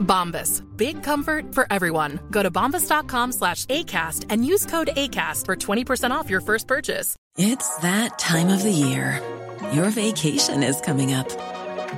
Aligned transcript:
Bombas. 0.00 0.62
Big 0.76 1.02
comfort 1.02 1.54
for 1.54 1.66
everyone. 1.70 2.20
Go 2.30 2.42
to 2.42 2.50
bombas.com 2.50 3.32
slash 3.32 3.66
ACAST 3.66 4.26
and 4.28 4.44
use 4.44 4.66
code 4.66 4.90
ACAST 4.96 5.46
for 5.46 5.56
20% 5.56 6.10
off 6.10 6.28
your 6.28 6.40
first 6.40 6.66
purchase. 6.66 7.16
It's 7.36 7.76
that 7.78 8.18
time 8.18 8.48
of 8.48 8.62
the 8.62 8.72
year. 8.72 9.22
Your 9.72 9.90
vacation 9.90 10.62
is 10.62 10.80
coming 10.80 11.12
up. 11.12 11.28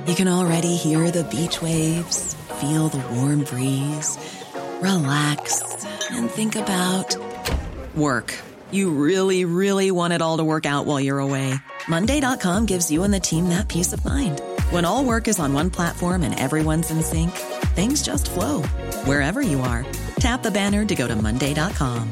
You 0.05 0.15
can 0.15 0.27
already 0.27 0.75
hear 0.75 1.11
the 1.11 1.23
beach 1.23 1.61
waves, 1.61 2.33
feel 2.59 2.89
the 2.89 3.01
warm 3.15 3.43
breeze, 3.43 4.17
relax, 4.81 5.85
and 6.11 6.29
think 6.29 6.55
about 6.55 7.15
work. 7.95 8.37
You 8.71 8.91
really, 8.91 9.45
really 9.45 9.91
want 9.91 10.13
it 10.13 10.21
all 10.21 10.37
to 10.37 10.43
work 10.43 10.65
out 10.65 10.85
while 10.85 10.99
you're 10.99 11.19
away. 11.19 11.53
Monday.com 11.87 12.65
gives 12.65 12.91
you 12.91 13.03
and 13.03 13.13
the 13.13 13.19
team 13.19 13.49
that 13.49 13.67
peace 13.67 13.93
of 13.93 14.03
mind. 14.03 14.41
When 14.73 14.85
all 14.85 15.05
work 15.05 15.27
is 15.27 15.39
on 15.39 15.53
one 15.53 15.69
platform 15.69 16.23
and 16.23 16.33
everyone's 16.39 16.89
in 16.89 17.03
sync, 17.03 17.29
things 17.75 18.01
just 18.01 18.31
flow 18.31 18.63
wherever 19.05 19.39
you 19.39 19.61
are. 19.61 19.85
Tap 20.19 20.41
the 20.41 20.49
banner 20.49 20.83
to 20.83 20.95
go 20.95 21.07
to 21.07 21.15
Monday.com. 21.15 22.11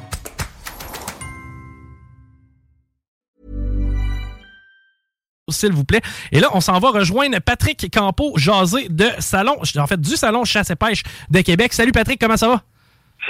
S'il 5.50 5.72
vous 5.74 5.84
plaît. 5.84 6.02
Et 6.32 6.40
là, 6.40 6.50
on 6.54 6.62
s'en 6.62 6.78
va 6.78 6.92
rejoindre 6.92 7.40
Patrick 7.40 7.92
Campo, 7.92 8.38
jasé 8.38 8.90
de 8.90 9.10
Salon, 9.18 9.58
en 9.78 9.88
fait, 9.88 10.00
du 10.00 10.16
Salon 10.16 10.46
Chasse 10.46 10.70
et 10.70 10.76
Pêche 10.76 11.02
de 11.32 11.42
Québec. 11.42 11.74
Salut 11.74 11.92
Patrick, 11.92 12.22
comment 12.22 12.38
ça 12.38 12.48
va? 12.48 12.62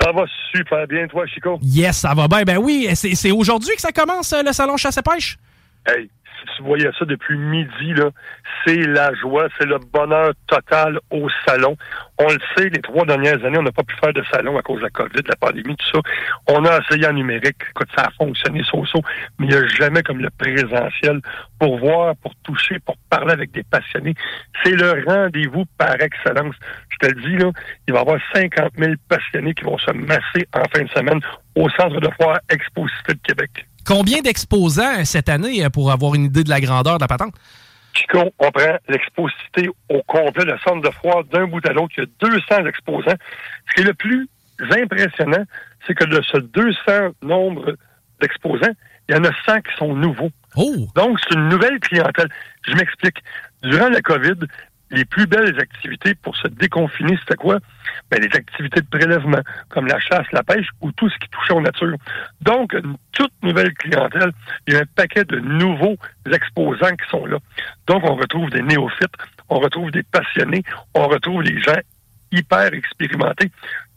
Ça 0.02 0.11
va 0.11 0.25
super 0.53 0.86
bien, 0.88 1.08
toi, 1.08 1.25
Chico? 1.27 1.58
Yes, 1.61 2.00
ça 2.00 2.14
va 2.14 2.27
bien. 2.27 2.44
Ben 2.44 2.58
oui, 2.58 2.89
c'est 2.95 3.31
aujourd'hui 3.31 3.73
que 3.75 3.81
ça 3.81 3.94
commence, 3.94 4.33
le 4.45 4.52
Salon 4.52 4.75
Chasse 4.75 4.98
et 4.98 5.02
Pêche? 5.02 5.38
Hey, 5.87 6.09
si 6.41 6.55
tu 6.55 6.63
voyais 6.63 6.89
ça 6.97 7.05
depuis 7.05 7.37
midi, 7.37 7.93
là, 7.93 8.09
c'est 8.65 8.81
la 8.87 9.13
joie, 9.15 9.47
c'est 9.57 9.65
le 9.65 9.77
bonheur 9.77 10.33
total 10.47 10.99
au 11.09 11.27
salon. 11.45 11.75
On 12.19 12.27
le 12.27 12.39
sait, 12.55 12.69
les 12.69 12.81
trois 12.81 13.05
dernières 13.05 13.43
années, 13.45 13.57
on 13.57 13.63
n'a 13.63 13.71
pas 13.71 13.83
pu 13.83 13.95
faire 13.95 14.13
de 14.13 14.23
salon 14.31 14.57
à 14.57 14.61
cause 14.61 14.77
de 14.77 14.83
la 14.83 14.89
COVID, 14.89 15.21
de 15.21 15.27
la 15.27 15.35
pandémie, 15.35 15.75
tout 15.75 15.91
ça. 15.91 15.99
On 16.47 16.63
a 16.65 16.79
essayé 16.79 17.07
en 17.07 17.13
numérique, 17.13 17.57
écoute, 17.69 17.89
ça 17.95 18.05
a 18.05 18.11
fonctionné, 18.11 18.63
so, 18.63 18.85
so 18.85 18.99
mais 19.39 19.47
il 19.47 19.49
n'y 19.49 19.55
a 19.55 19.67
jamais 19.67 20.03
comme 20.03 20.19
le 20.19 20.29
présentiel 20.29 21.21
pour 21.59 21.77
voir, 21.79 22.15
pour 22.17 22.33
toucher, 22.43 22.79
pour 22.79 22.95
parler 23.09 23.33
avec 23.33 23.52
des 23.52 23.63
passionnés. 23.63 24.13
C'est 24.63 24.75
le 24.75 25.03
rendez-vous 25.05 25.65
par 25.77 25.99
excellence. 25.99 26.55
Je 26.89 27.07
te 27.07 27.13
le 27.13 27.21
dis, 27.21 27.37
là, 27.37 27.52
il 27.87 27.93
va 27.93 27.99
y 27.99 28.02
avoir 28.02 28.19
50 28.33 28.71
000 28.77 28.93
passionnés 29.07 29.53
qui 29.53 29.63
vont 29.63 29.77
se 29.77 29.91
masser 29.91 30.47
en 30.53 30.63
fin 30.73 30.83
de 30.83 30.89
semaine 30.89 31.19
au 31.55 31.69
Centre 31.71 31.99
de 31.99 32.09
foire 32.19 32.39
Exposité 32.49 33.13
de 33.13 33.19
Québec. 33.23 33.65
Combien 33.85 34.21
d'exposants 34.21 35.05
cette 35.05 35.29
année 35.29 35.65
pour 35.73 35.91
avoir 35.91 36.15
une 36.15 36.25
idée 36.25 36.43
de 36.43 36.49
la 36.49 36.61
grandeur 36.61 36.97
de 36.97 37.03
la 37.03 37.07
patente? 37.07 37.33
Chico, 37.93 38.31
on 38.39 38.51
prend 38.51 38.77
l'exposité 38.87 39.69
au 39.89 40.01
complet, 40.07 40.45
le 40.45 40.57
centre 40.65 40.81
de 40.81 40.93
foire 40.95 41.23
d'un 41.25 41.47
bout 41.47 41.65
à 41.65 41.73
l'autre. 41.73 41.93
Il 41.97 42.03
y 42.03 42.25
a 42.25 42.29
200 42.29 42.65
exposants. 42.65 43.17
Ce 43.69 43.75
qui 43.75 43.81
est 43.81 43.85
le 43.85 43.93
plus 43.93 44.29
impressionnant, 44.59 45.43
c'est 45.85 45.95
que 45.95 46.05
de 46.05 46.21
ce 46.21 46.37
200 46.37 47.13
nombre 47.21 47.75
d'exposants, 48.21 48.73
il 49.09 49.15
y 49.15 49.17
en 49.17 49.23
a 49.23 49.31
100 49.45 49.61
qui 49.61 49.75
sont 49.77 49.93
nouveaux. 49.93 50.31
Oh. 50.55 50.87
Donc, 50.95 51.19
c'est 51.19 51.35
une 51.35 51.49
nouvelle 51.49 51.79
clientèle. 51.79 52.29
Je 52.67 52.73
m'explique. 52.75 53.17
Durant 53.63 53.89
la 53.89 54.02
COVID, 54.02 54.39
les 54.92 55.06
plus 55.06 55.25
belles 55.25 55.59
activités 55.59 56.16
pour 56.16 56.36
se 56.36 56.47
déconfiner, 56.47 57.17
c'était 57.22 57.36
quoi? 57.36 57.59
Ben, 58.10 58.21
les 58.21 58.36
activités 58.36 58.82
de 58.82 58.88
prélèvement, 58.88 59.42
comme 59.70 59.88
la 59.88 59.99
chasse, 59.99 60.26
la 60.32 60.43
pêche 60.43 60.67
ou 60.82 60.92
tout 60.92 61.10
ce 61.10 61.17
qui 61.17 61.30
touchait 61.30 61.54
aux 61.54 61.61
nature. 61.61 61.95
Donc, 62.42 62.73
une 62.73 62.98
toute 63.11 63.33
nouvelle 63.42 63.73
clientèle. 63.73 64.32
Il 64.67 64.73
y 64.73 64.77
a 64.77 64.82
un 64.82 64.86
paquet 64.95 65.23
de 65.23 65.39
nouveaux 65.39 65.98
exposants 66.32 66.95
qui 66.95 67.10
sont 67.10 67.26
là. 67.26 67.38
Donc, 67.88 68.04
on 68.04 68.15
retrouve 68.15 68.49
des 68.49 68.61
néophytes, 68.61 69.15
on 69.49 69.60
retrouve 69.60 69.92
des 69.92 70.04
passionnés, 70.04 70.64
on 70.94 71.08
retrouve 71.08 71.42
les 71.42 71.60
gens 71.60 71.80
hyper 72.32 72.73
expérimentés. 72.73 73.52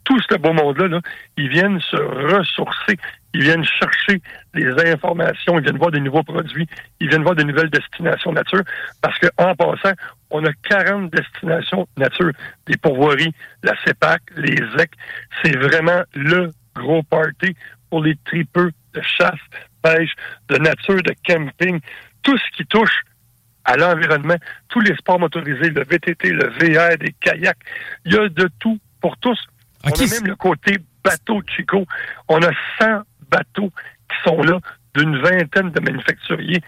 Tout 0.05 0.19
ce 0.29 0.35
beau 0.37 0.53
monde-là, 0.53 0.87
là, 0.87 1.01
ils 1.35 1.49
viennent 1.49 1.79
se 1.81 1.95
ressourcer, 1.97 2.97
ils 3.33 3.41
viennent 3.41 3.65
chercher 3.65 4.21
les 4.53 4.71
informations, 4.91 5.57
ils 5.57 5.63
viennent 5.63 5.77
voir 5.77 5.91
des 5.91 5.99
nouveaux 5.99 6.23
produits, 6.23 6.67
ils 6.99 7.09
viennent 7.09 7.23
voir 7.23 7.35
de 7.35 7.43
nouvelles 7.43 7.69
destinations 7.69 8.31
nature, 8.31 8.61
parce 9.01 9.17
que 9.19 9.27
en 9.37 9.55
passant, 9.55 9.93
on 10.29 10.45
a 10.45 10.53
40 10.69 11.11
destinations 11.11 11.87
nature, 11.97 12.31
des 12.67 12.77
pourvoiries, 12.77 13.33
la 13.63 13.73
CEPAC, 13.83 14.21
les 14.37 14.55
ZEC. 14.77 14.91
C'est 15.43 15.57
vraiment 15.57 16.03
le 16.13 16.51
gros 16.75 17.03
party 17.03 17.55
pour 17.89 18.03
les 18.03 18.15
tripeux 18.25 18.71
de 18.93 19.01
chasse, 19.01 19.39
pêche, 19.81 20.13
de 20.49 20.57
nature, 20.57 21.01
de 21.01 21.13
camping, 21.25 21.79
tout 22.23 22.37
ce 22.37 22.57
qui 22.57 22.65
touche 22.65 23.01
à 23.65 23.75
l'environnement, 23.75 24.35
tous 24.69 24.79
les 24.81 24.95
sports 24.95 25.19
motorisés, 25.19 25.69
le 25.69 25.83
VTT, 25.83 26.29
le 26.29 26.49
VR, 26.49 26.97
des 26.97 27.13
kayaks. 27.19 27.57
Il 28.05 28.13
y 28.13 28.17
a 28.17 28.29
de 28.29 28.49
tout 28.59 28.79
pour 29.01 29.17
tous. 29.17 29.39
On 29.85 29.89
a 29.89 30.07
même 30.07 30.27
le 30.27 30.35
côté 30.35 30.77
bateau 31.03 31.41
Chico. 31.55 31.85
On 32.27 32.41
a 32.41 32.51
100 32.79 33.01
bateaux 33.29 33.71
qui 34.09 34.29
sont 34.29 34.41
là 34.41 34.59
d'une 34.95 35.17
vingtaine 35.17 35.71
de 35.71 35.79
manufacturiers. 35.81 36.61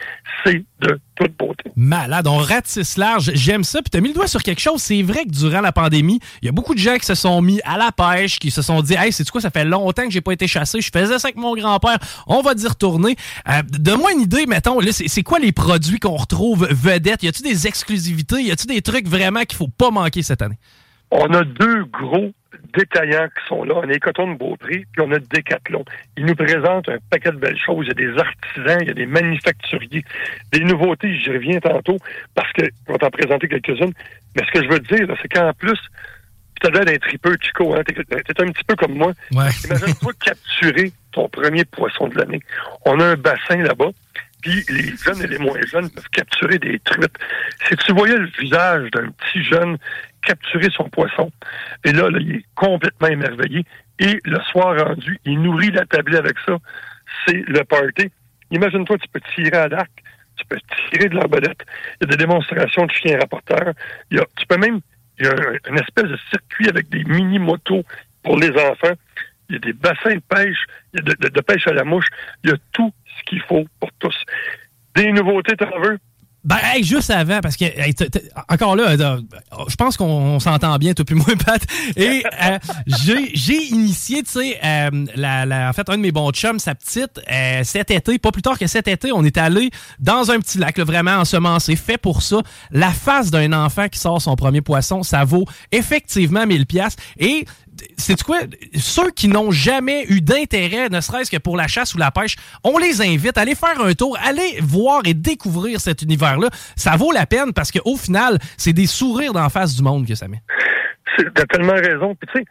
C'est 0.44 0.63
de 0.81 1.00
toute 1.16 1.38
beauté. 1.38 1.72
Malade, 1.75 2.27
on 2.27 2.38
ratisse 2.38 2.97
large. 2.97 3.31
J'aime 3.33 3.63
ça. 3.63 3.81
Puis 3.81 3.89
tu 3.89 3.97
as 3.97 4.01
mis 4.01 4.09
le 4.09 4.13
doigt 4.13 4.27
sur 4.27 4.44
quelque 4.44 4.59
chose. 4.59 4.81
C'est 4.81 5.01
vrai 5.01 5.23
que 5.23 5.31
durant 5.31 5.61
la 5.61 5.72
pandémie, 5.72 6.19
il 6.41 6.45
y 6.45 6.50
a 6.50 6.51
beaucoup 6.51 6.73
de 6.73 6.79
gens 6.79 6.97
qui 6.97 7.06
se 7.06 7.16
sont 7.16 7.41
mis 7.41 7.61
à 7.63 7.77
la 7.77 7.91
pêche, 7.91 8.39
qui 8.39 8.51
se 8.51 8.61
sont 8.61 8.81
dit 8.81 8.95
Hey, 8.95 9.11
c'est 9.13 9.29
quoi, 9.29 9.41
ça 9.41 9.50
fait 9.50 9.66
longtemps 9.66 10.03
que 10.03 10.11
j'ai 10.11 10.22
pas 10.22 10.33
été 10.33 10.47
chassé. 10.47 10.81
Je 10.81 10.91
faisais 10.91 11.17
ça 11.17 11.27
avec 11.27 11.38
mon 11.38 11.56
grand-père. 11.56 11.97
On 12.27 12.41
va 12.41 12.53
d'y 12.53 12.67
retourner. 12.67 13.16
Euh, 13.47 13.61
Donne-moi 13.69 14.11
une 14.11 14.22
idée, 14.22 14.45
mettons, 14.45 14.79
c'est 14.91 15.23
quoi 15.23 15.39
les 15.39 15.53
produits 15.53 16.00
qu'on 16.00 16.17
retrouve 16.17 16.67
vedettes? 16.69 17.23
Y 17.23 17.29
a-tu 17.29 17.44
des 17.44 17.67
exclusivités? 17.67 18.41
Y 18.41 18.51
a-tu 18.51 18.67
des 18.67 18.81
trucs 18.81 19.07
vraiment 19.07 19.41
qu'il 19.41 19.57
faut 19.57 19.69
pas 19.69 19.89
manquer 19.89 20.22
cette 20.22 20.41
année? 20.41 20.57
On 21.11 21.33
a 21.33 21.44
deux 21.45 21.85
gros 21.85 22.33
détaillants 22.75 23.28
qui 23.28 23.47
sont 23.47 23.63
là. 23.63 23.75
On 23.78 23.90
a 23.90 23.94
Écoton 23.94 24.34
de 24.34 24.38
Beaupré, 24.38 24.85
puis 24.91 25.01
on 25.01 25.12
a 25.12 25.19
Décathlon. 25.19 25.84
Ils 26.18 26.25
nous 26.25 26.35
présentent 26.35 26.90
un 26.90 26.97
paquet 27.09 27.31
de 27.31 27.38
belles 27.38 27.59
choses. 27.59 27.85
Il 27.85 27.90
y 27.90 27.91
a 27.91 28.12
des 28.12 28.19
artisans, 28.19 28.78
il 28.81 28.88
y 28.88 28.91
a 28.91 28.94
des 28.94 29.06
manufacturiers, 29.06 30.03
des 30.51 30.59
nouveautés, 30.62 31.18
j'y 31.19 31.29
reviens 31.29 31.59
tantôt, 31.59 31.97
parce 32.35 32.51
que 32.53 32.66
je 32.66 32.91
vais 32.91 32.97
t'en 32.97 33.09
présenter 33.09 33.47
quelques-unes. 33.47 33.94
Mais 34.35 34.44
ce 34.45 34.51
que 34.51 34.63
je 34.63 34.69
veux 34.69 34.79
te 34.79 34.95
dire, 34.95 35.07
c'est 35.22 35.28
qu'en 35.28 35.53
plus, 35.53 35.79
tu 36.62 36.68
as 36.68 36.85
d'être 36.85 37.01
tripeux, 37.01 37.38
Chico, 37.40 37.75
hein? 37.75 37.84
t'es 37.85 38.41
un 38.41 38.51
petit 38.51 38.63
peu 38.63 38.75
comme 38.75 38.95
moi. 38.95 39.13
Ouais. 39.31 39.50
Imagine-toi 39.66 40.12
capturer 40.24 40.91
ton 41.12 41.29
premier 41.29 41.66
poisson 41.66 42.07
de 42.07 42.16
l'année. 42.18 42.41
On 42.85 43.00
a 43.00 43.06
un 43.06 43.16
bassin 43.16 43.57
là-bas, 43.57 43.89
puis 44.42 44.64
les 44.70 44.96
jeunes 44.98 45.22
et 45.22 45.28
les 45.28 45.38
moins 45.38 45.59
jeunes 45.72 45.90
peuvent 45.90 46.09
capturer 46.12 46.59
des 46.59 46.80
truites. 46.80 47.18
Si 47.68 47.75
tu 47.78 47.94
voyais 47.94 48.18
le 48.18 48.30
visage 48.40 48.90
d'un 48.92 49.09
petit 49.12 49.44
jeune 49.44 49.78
capturer 50.22 50.70
son 50.72 50.90
poisson, 50.90 51.31
et 51.84 51.92
là, 51.92 52.09
là, 52.09 52.20
il 52.22 52.36
est 52.38 52.46
complètement 52.56 53.08
émerveillé, 53.08 53.64
et 54.00 54.20
le 54.25 54.40
soir 54.52 54.78
rendu, 54.78 55.20
il 55.25 55.42
nourrit 55.42 55.72
la 55.72 55.86
tablée 55.86 56.18
avec 56.18 56.38
ça, 56.46 56.58
c'est 57.25 57.44
le 57.48 57.64
party. 57.64 58.12
Imagine-toi, 58.52 58.98
tu 58.98 59.08
peux 59.09 59.22
tirer 59.36 59.58
à 59.58 59.68
l'arc, 59.68 59.92
tu 60.36 60.46
peux 60.46 60.59
tirer 60.90 61.09
de 61.09 61.16
l'arbalète, 61.16 61.66
il 62.00 62.08
y 62.08 62.14
a 62.14 62.16
des 62.16 62.18
démonstrations 62.18 62.86
de 62.86 62.92
chiens 62.92 63.18
rapporteurs, 63.19 63.74
il 64.12 64.18
y 64.18 64.19
a, 64.19 64.25
tu 64.38 64.46
peux 64.46 64.58
même, 64.58 64.81
il 65.19 65.25
y 65.25 65.30
a 65.30 65.31
un, 65.31 65.72
une 65.72 65.80
espèce 65.80 66.06
de 66.06 66.18
circuit 66.30 66.69
avec 66.69 66.90
des 66.90 67.04
mini-motos 67.06 67.84
pour 68.24 68.38
les 68.38 68.52
enfants, 68.52 68.94
il 69.50 69.54
y 69.54 69.56
a 69.56 69.59
des 69.59 69.74
bassins 69.74 70.16
de 70.16 70.22
pêche, 70.30 70.66
il 70.94 71.00
y 71.00 71.02
a 71.02 71.04
de, 71.04 71.14
de, 71.19 71.30
de 71.30 71.42
pêche 71.42 71.66
à 71.68 71.74
la 71.74 71.84
mouche, 71.84 72.08
il 72.44 72.52
y 72.52 72.54
a 72.54 72.58
tout 72.74 72.94
ce 73.17 73.23
qu'il 73.29 73.41
faut 73.47 73.66
pour 73.79 73.89
tous. 74.00 74.16
Des 74.95 75.12
nouveautés, 75.12 75.56
t'en 75.56 75.80
veux? 75.81 75.97
Ben, 76.44 76.57
hey, 76.63 76.81
juste 76.81 77.09
avant, 77.09 77.42
parce 77.42 77.57
que, 77.57 77.65
encore 78.47 78.77
là, 78.77 78.92
euh, 78.92 79.21
je 79.68 79.75
pense 79.75 79.97
qu'on 79.97 80.39
s'entend 80.39 80.77
bien, 80.77 80.94
toi 80.94 81.03
puis 81.03 81.15
moi, 81.15 81.25
Pat. 81.45 81.62
Et 81.97 82.24
euh, 82.42 82.57
j'ai 82.86 83.31
j'ai 83.33 83.65
initié, 83.65 84.24
tu 84.24 84.31
sais, 84.31 84.57
euh, 84.63 84.89
la, 85.15 85.45
la- 85.45 85.69
en 85.69 85.74
fait, 85.74 85.89
un 85.89 85.97
de 85.97 86.01
mes 86.01 86.13
bons 86.13 86.31
chums, 86.31 86.59
sa 86.59 86.74
petite, 86.74 87.19
euh, 87.30 87.62
cet 87.65 87.92
été, 87.92 88.18
pas 88.18 88.31
plus 88.31 88.44
tard 88.44 88.57
que 88.57 88.68
cet 88.68 88.88
été, 88.88 89.12
on 89.12 89.25
est 89.25 89.38
allé 89.38 89.71
dans 90.00 90.31
un 90.31 90.39
petit 90.39 90.57
lac, 90.57 90.77
là, 90.77 90.86
vraiment 90.86 91.15
ensemencé, 91.18 91.75
fait 91.75 91.97
pour 91.97 92.21
ça. 92.21 92.38
La 92.71 92.92
face 92.92 93.30
d'un 93.30 93.51
enfant 93.51 93.89
qui 93.89 94.00
sort 94.00 94.21
son 94.21 94.38
premier 94.38 94.62
poisson, 94.62 95.03
ça 95.03 95.25
vaut 95.25 95.45
effectivement 95.74 96.45
1000 96.45 96.65
pièces 96.65 96.95
Et 97.19 97.44
c'est 97.97 98.21
quoi? 98.24 98.39
Ceux 98.75 99.12
qui 99.12 99.27
n'ont 99.27 99.51
jamais 99.51 100.06
eu 100.09 100.21
d'intérêt, 100.21 100.89
ne 100.89 101.01
serait-ce 101.01 101.31
que 101.31 101.38
pour 101.38 101.57
la 101.57 101.68
chasse 101.68 101.95
ou 101.95 101.97
la 101.97 102.12
pêche, 102.12 102.35
on 102.63 102.77
les 102.77 103.01
invite 103.01 103.38
à 103.38 103.41
aller 103.41 103.56
faire 103.56 103.79
un 103.81 103.94
tour, 103.94 104.18
aller 104.24 104.59
voir 104.62 105.01
et 105.06 105.13
découvrir 105.13 105.79
cet 105.79 106.01
univers-là. 106.01 106.50
Ça 106.75 106.95
vaut 106.95 107.12
la 107.12 107.25
peine 107.25 107.53
parce 107.53 107.71
qu'au 107.71 107.97
final, 107.97 108.38
c'est 108.57 108.74
des 108.74 108.88
sourires 108.88 109.33
d'en 109.33 109.50
face 109.50 109.75
du 109.75 109.83
monde 109.83 110.07
que 110.07 110.15
ça 110.15 110.27
met. 110.27 110.41
T'as 111.18 111.45
tellement 111.45 111.74
raison. 111.74 112.15
Puis 112.15 112.29
tu 112.31 112.39
sais, 112.39 112.45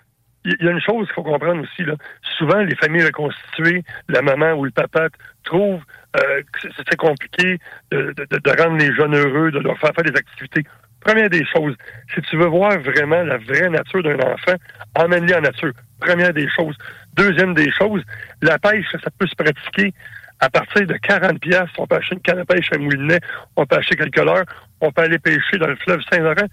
il 0.44 0.64
y 0.64 0.69
a 0.69 0.73
une 0.73 0.81
chose 0.81 1.06
qu'il 1.06 1.14
faut 1.14 1.23
comprendre 1.23 1.62
aussi. 1.62 1.84
Là. 1.84 1.94
Souvent, 2.38 2.58
les 2.58 2.76
familles 2.76 3.05
reconstituées, 3.05 3.84
la 4.08 4.22
maman 4.22 4.52
ou 4.52 4.64
le 4.64 4.70
papa 4.70 5.08
trouvent 5.44 5.82
euh, 6.17 6.43
que 6.52 6.69
c'est 6.76 6.96
compliqué 6.96 7.58
de, 7.90 8.14
de, 8.17 8.62
rendre 8.62 8.76
les 8.76 8.94
jeunes 8.94 9.14
heureux, 9.14 9.50
de 9.50 9.58
leur 9.58 9.79
faire 9.79 9.93
faire 9.94 10.05
des 10.05 10.17
activités. 10.17 10.64
Première 11.00 11.31
des 11.31 11.44
choses, 11.46 11.75
si 12.14 12.20
tu 12.22 12.37
veux 12.37 12.46
voir 12.46 12.78
vraiment 12.81 13.22
la 13.22 13.38
vraie 13.38 13.69
nature 13.69 14.02
d'un 14.02 14.19
enfant, 14.19 14.54
emmène-les 14.96 15.34
en 15.34 15.40
nature. 15.40 15.72
Première 16.00 16.32
des 16.32 16.48
choses. 16.48 16.76
Deuxième 17.14 17.54
des 17.54 17.70
choses, 17.72 18.02
la 18.43 18.58
pêche, 18.58 18.87
ça 18.93 19.10
peut 19.19 19.26
se 19.26 19.34
pratiquer 19.34 19.93
à 20.40 20.50
partir 20.50 20.87
de 20.87 20.94
40 20.94 21.40
pièces. 21.40 21.70
On 21.78 21.87
peut 21.87 21.96
acheter 21.96 22.16
une 22.16 22.20
canne 22.20 22.38
à 22.40 22.44
pêche 22.44 22.69
à 22.72 22.78
Moulinet, 22.78 23.20
on 23.56 23.64
peut 23.66 23.76
acheter 23.76 23.96
quelques 23.96 24.19
heures, 24.19 24.44
on 24.81 24.90
peut 24.93 25.02
aller 25.02 25.19
pêcher 25.19 25.58
dans 25.58 25.69
le 25.69 25.76
fleuve 25.76 26.00
Saint-Laurent. 26.10 26.46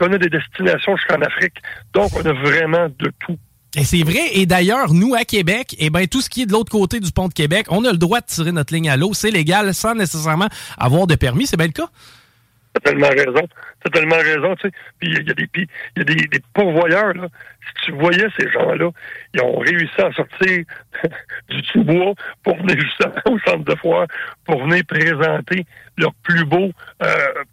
on 0.00 0.12
a 0.12 0.18
des 0.18 0.30
destinations 0.30 0.96
jusqu'en 0.96 1.20
Afrique. 1.20 1.56
Donc, 1.92 2.10
on 2.14 2.24
a 2.24 2.32
vraiment 2.32 2.88
de 2.98 3.12
tout. 3.26 3.38
Et 3.76 3.84
c'est 3.84 4.02
vrai. 4.02 4.30
Et 4.32 4.46
d'ailleurs, 4.46 4.94
nous, 4.94 5.14
à 5.14 5.24
Québec, 5.24 5.76
eh 5.78 5.90
ben, 5.90 6.06
tout 6.06 6.22
ce 6.22 6.30
qui 6.30 6.42
est 6.42 6.46
de 6.46 6.52
l'autre 6.52 6.72
côté 6.72 6.98
du 6.98 7.12
pont 7.12 7.28
de 7.28 7.34
Québec, 7.34 7.66
on 7.68 7.84
a 7.84 7.92
le 7.92 7.98
droit 7.98 8.20
de 8.20 8.26
tirer 8.26 8.52
notre 8.52 8.72
ligne 8.72 8.88
à 8.88 8.96
l'eau. 8.96 9.12
C'est 9.12 9.30
légal 9.30 9.74
sans 9.74 9.94
nécessairement 9.94 10.48
avoir 10.78 11.06
de 11.06 11.14
permis. 11.14 11.46
C'est 11.46 11.58
bien 11.58 11.66
le 11.66 11.72
cas? 11.72 11.90
T'as 12.76 12.90
tellement 12.90 13.08
raison. 13.08 13.48
T'as 13.82 13.90
tellement 13.90 14.16
raison, 14.16 14.54
tu 14.56 14.68
sais. 14.68 14.74
Puis 14.98 15.08
il 15.10 15.26
y 15.26 15.30
a 15.30 15.34
des, 15.34 15.48
il 15.54 15.68
y 15.96 16.00
a 16.00 16.04
des, 16.04 16.14
des 16.26 16.40
pourvoyeurs, 16.52 17.14
là. 17.14 17.28
Si 17.66 17.86
tu 17.86 17.92
voyais 17.92 18.26
ces 18.38 18.50
gens-là, 18.50 18.90
ils 19.34 19.42
ont 19.42 19.58
réussi 19.58 20.00
à 20.00 20.12
sortir 20.12 20.64
du 21.48 21.64
sous-bois 21.64 22.14
pour 22.44 22.56
venir 22.58 22.78
justement 22.78 23.14
au 23.26 23.38
centre 23.40 23.64
de 23.64 23.74
foire, 23.76 24.06
pour 24.44 24.62
venir 24.64 24.82
présenter 24.86 25.64
leur 25.96 26.12
plus 26.22 26.44
beau 26.44 26.70
euh. 27.02 27.44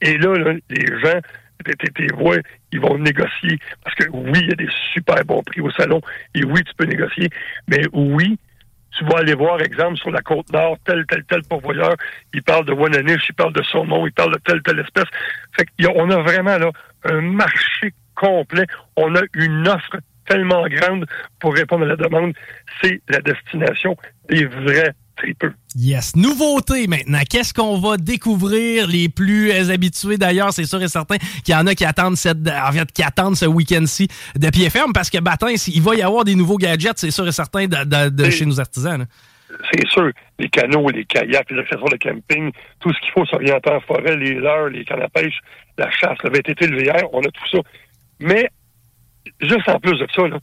Et 0.00 0.16
là, 0.18 0.54
les 0.70 0.86
gens, 1.00 1.20
tes 1.64 2.06
vois, 2.14 2.36
ils 2.72 2.80
vont 2.80 2.98
négocier. 2.98 3.58
Parce 3.82 3.96
que 3.96 4.08
oui, 4.10 4.38
il 4.42 4.48
y 4.48 4.52
a 4.52 4.56
des 4.56 4.68
super 4.92 5.24
bons 5.24 5.42
prix 5.42 5.60
au 5.60 5.70
salon. 5.72 6.00
Et 6.34 6.44
oui, 6.44 6.62
tu 6.64 6.72
peux 6.76 6.84
négocier. 6.84 7.28
Mais 7.66 7.82
oui, 7.92 8.38
tu 8.96 9.04
vas 9.04 9.18
aller 9.18 9.34
voir, 9.34 9.60
exemple, 9.60 9.96
sur 9.96 10.10
la 10.10 10.20
côte 10.20 10.52
nord, 10.52 10.76
tel, 10.84 11.04
tel, 11.06 11.24
tel 11.24 11.42
pourvoyeur, 11.42 11.94
il 12.32 12.42
parle 12.42 12.64
de 12.64 12.72
Wananish, 12.72 13.28
il 13.28 13.34
parle 13.34 13.52
de 13.52 13.62
saumon, 13.62 14.06
il 14.06 14.12
parle 14.12 14.34
de 14.34 14.40
telle, 14.40 14.62
telle 14.62 14.80
espèce. 14.80 15.08
Fait 15.56 15.66
qu'on 15.80 16.10
a 16.10 16.22
vraiment 16.22 16.58
là 16.58 16.70
un 17.04 17.20
marché 17.20 17.92
complet. 18.14 18.66
On 18.96 19.14
a 19.14 19.20
une 19.34 19.68
offre 19.68 19.98
tellement 20.26 20.66
grande 20.68 21.06
pour 21.40 21.54
répondre 21.54 21.84
à 21.84 21.88
la 21.88 21.96
demande. 21.96 22.32
C'est 22.82 23.00
la 23.08 23.20
destination 23.20 23.96
des 24.28 24.46
vrais 24.46 24.92
tripeux. 25.18 25.52
Yes. 25.74 26.16
Nouveauté 26.16 26.86
maintenant. 26.86 27.20
Qu'est-ce 27.28 27.52
qu'on 27.52 27.78
va 27.78 27.96
découvrir? 27.96 28.86
Les 28.86 29.08
plus 29.08 29.52
habitués 29.70 30.16
d'ailleurs? 30.16 30.52
C'est 30.52 30.64
sûr 30.64 30.82
et 30.82 30.88
certain 30.88 31.18
qu'il 31.44 31.54
y 31.54 31.56
en 31.56 31.66
a 31.66 31.74
qui 31.74 31.84
attendent 31.84 32.16
cette, 32.16 32.38
en 32.48 32.72
fait, 32.72 32.90
qui 32.92 33.02
attendent 33.02 33.36
ce 33.36 33.46
week-end-ci 33.46 34.08
de 34.36 34.50
pied 34.50 34.70
ferme 34.70 34.92
parce 34.92 35.10
que 35.10 35.18
Batin, 35.18 35.48
il 35.50 35.82
va 35.82 35.94
y 35.94 36.02
avoir 36.02 36.24
des 36.24 36.34
nouveaux 36.34 36.56
gadgets, 36.56 36.98
c'est 36.98 37.10
sûr 37.10 37.26
et 37.26 37.32
certain, 37.32 37.66
de, 37.66 38.30
chez 38.30 38.46
nos 38.46 38.60
artisans. 38.60 39.06
C'est 39.72 39.86
sûr. 39.88 40.10
Les 40.38 40.48
canaux, 40.48 40.88
les 40.90 41.04
kayaks, 41.04 41.50
les 41.50 41.60
accessoires 41.60 41.90
de 41.90 41.96
camping, 41.96 42.52
tout 42.80 42.92
ce 42.92 43.00
qu'il 43.00 43.10
faut 43.12 43.24
s'orienter 43.26 43.70
en 43.70 43.80
forêt, 43.80 44.16
les 44.16 44.34
leurres, 44.34 44.68
les 44.68 44.84
cannes 44.84 45.02
à 45.02 45.08
pêche, 45.08 45.38
la 45.76 45.90
chasse, 45.90 46.18
le 46.22 46.30
VTT, 46.30 46.66
le 46.66 46.84
VR, 46.84 47.08
on 47.12 47.20
a 47.20 47.30
tout 47.30 47.48
ça. 47.50 47.58
Mais, 48.20 48.48
juste 49.40 49.68
en 49.68 49.80
plus 49.80 49.98
de 49.98 50.06
ça, 50.14 50.28
là, 50.28 50.38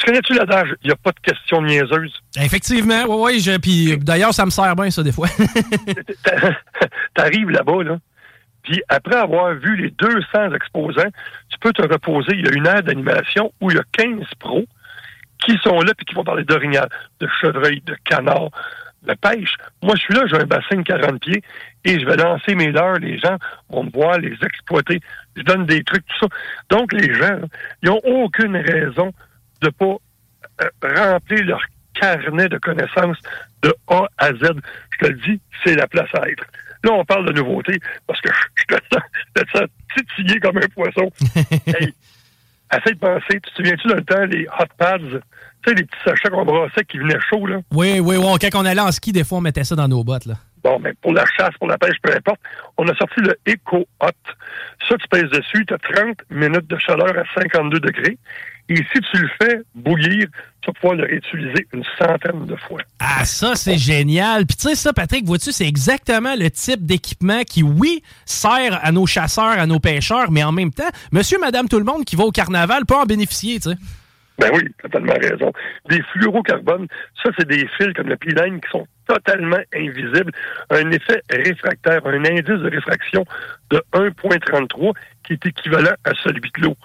tu 0.00 0.06
connais-tu 0.06 0.34
l'adage? 0.34 0.74
Il 0.82 0.86
n'y 0.86 0.92
a 0.92 0.96
pas 0.96 1.12
de 1.12 1.20
questions 1.20 1.60
niaiseuses? 1.62 2.22
Effectivement, 2.36 3.04
oui, 3.06 3.42
oui. 3.46 3.58
Puis 3.58 3.98
d'ailleurs, 3.98 4.32
ça 4.32 4.46
me 4.46 4.50
sert 4.50 4.74
bien, 4.74 4.90
ça, 4.90 5.02
des 5.02 5.12
fois. 5.12 5.28
T'arrives 7.14 7.50
là-bas, 7.50 7.82
là. 7.84 7.98
Puis 8.62 8.82
après 8.88 9.16
avoir 9.16 9.54
vu 9.54 9.76
les 9.76 9.90
200 9.90 10.54
exposants, 10.54 11.10
tu 11.50 11.58
peux 11.60 11.72
te 11.72 11.82
reposer. 11.82 12.32
Il 12.32 12.46
y 12.46 12.48
a 12.48 12.52
une 12.52 12.66
aire 12.66 12.82
d'animation 12.82 13.52
où 13.60 13.70
il 13.70 13.76
y 13.76 13.80
a 13.80 13.84
15 13.92 14.24
pros 14.38 14.64
qui 15.44 15.56
sont 15.62 15.80
là 15.80 15.92
puis 15.94 16.06
qui 16.06 16.14
vont 16.14 16.24
parler 16.24 16.44
d'orignal, 16.44 16.88
de 17.20 17.28
chevreuil, 17.40 17.82
de 17.86 17.96
canard, 18.04 18.50
de 19.02 19.14
pêche. 19.14 19.54
Moi, 19.82 19.94
je 19.96 20.00
suis 20.00 20.14
là, 20.14 20.22
j'ai 20.26 20.36
un 20.36 20.44
bassin 20.44 20.76
de 20.76 20.82
40 20.82 21.20
pieds 21.20 21.42
et 21.84 21.98
je 21.98 22.06
vais 22.06 22.16
lancer 22.16 22.54
mes 22.54 22.70
leurres. 22.70 22.98
Les 23.00 23.18
gens 23.18 23.36
vont 23.70 23.84
me 23.84 23.90
voir 23.90 24.18
les 24.18 24.36
exploiter. 24.42 25.00
Je 25.36 25.42
donne 25.42 25.66
des 25.66 25.82
trucs, 25.84 26.06
tout 26.06 26.26
ça. 26.26 26.26
Donc, 26.70 26.92
les 26.92 27.14
gens, 27.14 27.38
ils 27.82 27.88
n'ont 27.88 28.00
aucune 28.04 28.56
raison 28.56 29.12
de 29.60 29.66
ne 29.66 29.70
pas 29.70 29.96
euh, 30.62 31.12
remplir 31.12 31.44
leur 31.44 31.62
carnet 31.94 32.48
de 32.48 32.58
connaissances 32.58 33.18
de 33.62 33.74
A 33.88 34.08
à 34.18 34.32
Z. 34.32 34.40
Je 34.40 35.06
te 35.06 35.06
le 35.06 35.18
dis, 35.26 35.40
c'est 35.64 35.74
la 35.74 35.86
place 35.86 36.08
à 36.14 36.28
être. 36.28 36.44
Là, 36.82 36.92
on 36.92 37.04
parle 37.04 37.26
de 37.26 37.32
nouveautés 37.32 37.78
parce 38.06 38.20
que 38.20 38.30
je 38.54 38.64
te 38.64 38.80
sens, 38.92 39.02
je 39.36 39.42
te 39.42 39.50
sens 39.50 39.68
titillé 39.96 40.40
comme 40.40 40.56
un 40.56 40.68
poisson. 40.74 41.10
hey, 41.66 41.94
essaye 42.72 42.94
de 42.94 42.98
penser, 42.98 43.26
tu 43.28 43.40
te 43.40 43.50
souviens-tu 43.56 43.88
dans 43.88 43.96
le 43.96 44.04
temps, 44.04 44.24
les 44.24 44.46
hot 44.46 44.64
pads, 44.78 44.98
tu 44.98 45.18
sais, 45.66 45.74
les 45.74 45.84
petits 45.84 46.02
sachets 46.04 46.30
qu'on 46.30 46.44
brassait 46.44 46.84
qui 46.84 46.98
venaient 46.98 47.20
chauds, 47.28 47.46
là? 47.46 47.58
Oui, 47.72 48.00
oui, 48.00 48.16
oui. 48.16 48.38
Quand 48.40 48.62
on 48.62 48.64
allait 48.64 48.80
en 48.80 48.92
ski, 48.92 49.12
des 49.12 49.24
fois, 49.24 49.38
on 49.38 49.42
mettait 49.42 49.64
ça 49.64 49.76
dans 49.76 49.88
nos 49.88 50.02
bottes, 50.02 50.24
là. 50.24 50.36
Bon, 50.62 50.78
mais 50.78 50.92
pour 51.00 51.12
la 51.12 51.24
chasse, 51.36 51.54
pour 51.58 51.68
la 51.68 51.78
pêche, 51.78 51.96
peu 52.02 52.12
importe, 52.14 52.40
on 52.76 52.86
a 52.88 52.94
sorti 52.94 53.20
le 53.20 53.34
Eco 53.48 53.86
Hot. 54.00 54.10
Ça, 54.88 54.96
tu 54.96 55.08
pèses 55.08 55.30
dessus, 55.30 55.64
tu 55.66 55.74
as 55.74 55.78
30 55.78 56.18
minutes 56.30 56.68
de 56.68 56.78
chaleur 56.78 57.16
à 57.16 57.24
52 57.40 57.80
degrés. 57.80 58.18
Et 58.68 58.76
si 58.76 59.00
tu 59.00 59.20
le 59.20 59.28
fais 59.40 59.60
bouillir, 59.74 60.28
tu 60.60 60.68
vas 60.68 60.72
pouvoir 60.74 60.94
le 60.94 61.04
réutiliser 61.04 61.66
une 61.72 61.82
centaine 61.98 62.46
de 62.46 62.54
fois. 62.54 62.80
Ah, 63.00 63.24
ça, 63.24 63.56
c'est 63.56 63.78
génial. 63.78 64.46
Puis 64.46 64.56
tu 64.56 64.68
sais, 64.68 64.74
ça, 64.76 64.92
Patrick, 64.92 65.24
vois-tu, 65.24 65.50
c'est 65.50 65.66
exactement 65.66 66.36
le 66.36 66.50
type 66.50 66.86
d'équipement 66.86 67.42
qui, 67.42 67.64
oui, 67.64 68.02
sert 68.26 68.78
à 68.82 68.92
nos 68.92 69.06
chasseurs, 69.06 69.58
à 69.58 69.66
nos 69.66 69.80
pêcheurs, 69.80 70.30
mais 70.30 70.44
en 70.44 70.52
même 70.52 70.70
temps, 70.70 70.88
monsieur, 71.10 71.38
madame, 71.40 71.68
tout 71.68 71.78
le 71.78 71.84
monde 71.84 72.04
qui 72.04 72.14
va 72.14 72.24
au 72.24 72.30
carnaval 72.30 72.86
peut 72.86 72.94
en 72.94 73.06
bénéficier, 73.06 73.58
tu 73.58 73.70
sais. 73.70 73.76
Ben 74.38 74.50
oui, 74.54 74.62
totalement 74.80 75.14
raison. 75.20 75.52
Des 75.90 76.00
fluorocarbones, 76.12 76.86
ça, 77.22 77.30
c'est 77.38 77.46
des 77.46 77.68
fils 77.76 77.92
comme 77.94 78.08
le 78.08 78.16
pilène 78.16 78.60
qui 78.60 78.70
sont 78.70 78.86
totalement 79.10 79.58
invisibles. 79.74 80.32
Un 80.70 80.90
effet 80.92 81.22
réfractaire, 81.30 82.06
un 82.06 82.24
indice 82.24 82.44
de 82.44 82.70
réfraction 82.70 83.24
de 83.70 83.82
1,33 83.92 84.92
qui 85.24 85.32
est 85.32 85.46
équivalent 85.46 85.94
à 86.04 86.12
celui 86.22 86.50
de 86.56 86.62
l'eau. 86.62 86.76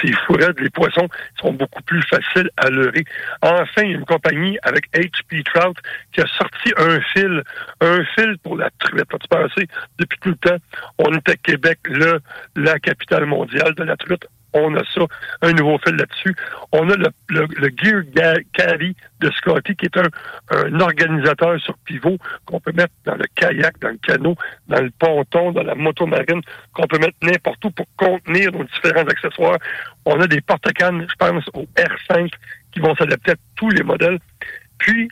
Ces 0.00 0.12
fourrades, 0.26 0.58
les 0.60 0.70
poissons 0.70 1.08
sont 1.40 1.52
beaucoup 1.52 1.82
plus 1.82 2.02
faciles 2.02 2.50
à 2.58 2.68
leurrer. 2.68 3.04
Enfin, 3.40 3.82
il 3.82 3.90
y 3.90 3.94
a 3.94 3.98
une 3.98 4.04
compagnie 4.04 4.58
avec 4.62 4.90
HP 4.92 5.42
Trout 5.44 5.76
qui 6.12 6.20
a 6.20 6.26
sorti 6.26 6.72
un 6.76 7.00
fil, 7.12 7.42
un 7.80 8.04
fil 8.14 8.36
pour 8.42 8.56
la 8.56 8.70
truite. 8.78 9.06
As-tu 9.12 9.28
pensé? 9.28 9.66
Depuis 9.98 10.18
tout 10.20 10.30
le 10.30 10.36
temps, 10.36 10.58
on 10.98 11.12
est 11.14 11.28
à 11.28 11.36
Québec, 11.36 11.78
le, 11.84 12.20
la 12.56 12.78
capitale 12.78 13.26
mondiale 13.26 13.74
de 13.74 13.84
la 13.84 13.96
truite 13.96 14.26
on 14.54 14.74
a 14.76 14.82
ça, 14.94 15.02
un 15.42 15.52
nouveau 15.52 15.78
fil 15.78 15.96
là-dessus. 15.96 16.34
On 16.72 16.88
a 16.90 16.96
le, 16.96 17.08
le, 17.28 17.70
Gear 17.76 18.36
Carry 18.52 18.94
de 19.20 19.30
Scotty, 19.30 19.74
qui 19.76 19.86
est 19.86 19.96
un, 19.96 20.80
organisateur 20.80 21.60
sur 21.60 21.76
pivot 21.78 22.18
qu'on 22.44 22.60
peut 22.60 22.72
mettre 22.72 22.92
dans 23.04 23.14
le 23.14 23.24
kayak, 23.34 23.78
dans 23.80 23.88
le 23.88 23.98
canot, 24.06 24.36
dans 24.68 24.80
le 24.80 24.90
ponton, 24.98 25.52
dans 25.52 25.62
la 25.62 25.74
moto 25.74 26.06
marine, 26.06 26.42
qu'on 26.74 26.86
peut 26.86 26.98
mettre 26.98 27.16
n'importe 27.22 27.64
où 27.64 27.70
pour 27.70 27.86
contenir 27.96 28.52
nos 28.52 28.64
différents 28.64 29.06
accessoires. 29.06 29.58
On 30.04 30.20
a 30.20 30.26
des 30.26 30.40
porte-cannes, 30.40 31.06
je 31.08 31.14
pense, 31.16 31.44
au 31.54 31.66
R5, 31.76 32.30
qui 32.72 32.80
vont 32.80 32.94
s'adapter 32.96 33.32
à 33.32 33.36
tous 33.56 33.70
les 33.70 33.82
modèles. 33.82 34.18
Puis, 34.78 35.08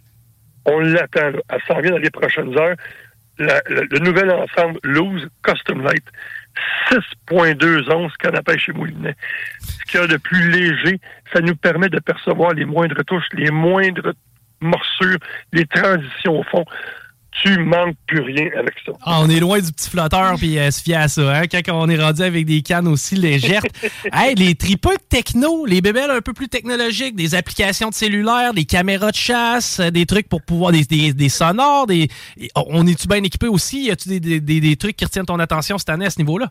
on 0.64 0.80
l'attend, 0.80 1.32
à 1.48 1.58
s'en 1.66 1.80
vient 1.80 1.92
dans 1.92 1.98
les 1.98 2.10
prochaines 2.10 2.56
heures, 2.58 2.76
le 3.38 3.98
nouvel 4.00 4.30
ensemble 4.30 4.78
Loose 4.82 5.28
Custom 5.42 5.82
Light. 5.82 6.04
6,2 6.90 7.90
onces 7.92 8.16
canapé 8.16 8.58
chez 8.58 8.72
Moulinet. 8.72 9.16
Ce 9.60 9.84
qu'il 9.84 10.00
y 10.00 10.02
a 10.02 10.06
de 10.06 10.16
plus 10.16 10.50
léger, 10.50 11.00
ça 11.32 11.40
nous 11.40 11.56
permet 11.56 11.88
de 11.88 12.00
percevoir 12.00 12.52
les 12.52 12.64
moindres 12.64 13.04
touches, 13.04 13.28
les 13.32 13.50
moindres 13.50 14.12
morsures, 14.60 15.18
les 15.52 15.66
transitions 15.66 16.40
au 16.40 16.42
fond 16.44 16.64
tu 17.32 17.58
manques 17.58 17.96
plus 18.06 18.20
rien 18.20 18.48
avec 18.58 18.74
ça. 18.84 18.92
Ah, 19.02 19.20
on 19.20 19.28
est 19.30 19.40
loin 19.40 19.60
du 19.60 19.72
petit 19.72 19.88
flotteur 19.88 20.34
puis 20.36 20.58
euh, 20.58 20.70
se 20.70 20.82
fier 20.82 20.96
à 20.96 21.08
ça, 21.08 21.38
hein, 21.38 21.46
quand 21.46 21.62
on 21.68 21.88
est 21.88 22.00
rendu 22.00 22.22
avec 22.22 22.44
des 22.44 22.62
cannes 22.62 22.88
aussi 22.88 23.14
légères. 23.14 23.62
hey, 24.12 24.34
les 24.34 24.54
tripeux 24.54 24.96
techno, 25.08 25.64
les 25.64 25.80
bébelles 25.80 26.10
un 26.10 26.20
peu 26.20 26.32
plus 26.32 26.48
technologiques, 26.48 27.14
des 27.16 27.34
applications 27.34 27.88
de 27.88 27.94
cellulaire, 27.94 28.52
des 28.52 28.64
caméras 28.64 29.10
de 29.10 29.16
chasse, 29.16 29.80
euh, 29.80 29.90
des 29.90 30.06
trucs 30.06 30.28
pour 30.28 30.42
pouvoir, 30.42 30.72
des, 30.72 30.84
des, 30.84 31.28
sonores, 31.28 31.86
des, 31.86 32.08
on 32.56 32.86
est-tu 32.86 33.06
bien 33.06 33.22
équipé 33.22 33.46
aussi? 33.46 33.84
Y 33.84 33.90
a-tu 33.90 34.20
des, 34.20 34.40
des, 34.40 34.60
des 34.60 34.76
trucs 34.76 34.96
qui 34.96 35.04
retiennent 35.04 35.26
ton 35.26 35.38
attention 35.38 35.78
cette 35.78 35.90
année 35.90 36.06
à 36.06 36.10
ce 36.10 36.18
niveau-là? 36.18 36.50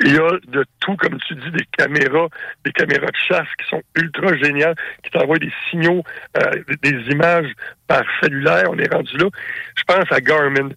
Il 0.00 0.12
y 0.12 0.18
a 0.18 0.30
de 0.48 0.64
tout, 0.80 0.96
comme 0.96 1.18
tu 1.20 1.34
dis, 1.34 1.50
des 1.52 1.66
caméras, 1.76 2.28
des 2.64 2.72
caméras 2.72 3.06
de 3.06 3.16
chasse 3.28 3.48
qui 3.58 3.68
sont 3.68 3.82
ultra 3.96 4.36
géniales, 4.36 4.74
qui 5.02 5.10
t'envoient 5.10 5.38
des 5.38 5.52
signaux, 5.70 6.02
euh, 6.36 6.62
des 6.82 7.12
images 7.12 7.52
par 7.86 8.02
cellulaire. 8.20 8.64
On 8.70 8.78
est 8.78 8.92
rendu 8.92 9.16
là. 9.16 9.28
Je 9.76 9.82
pense 9.84 10.10
à 10.10 10.20
Garmin. 10.20 10.70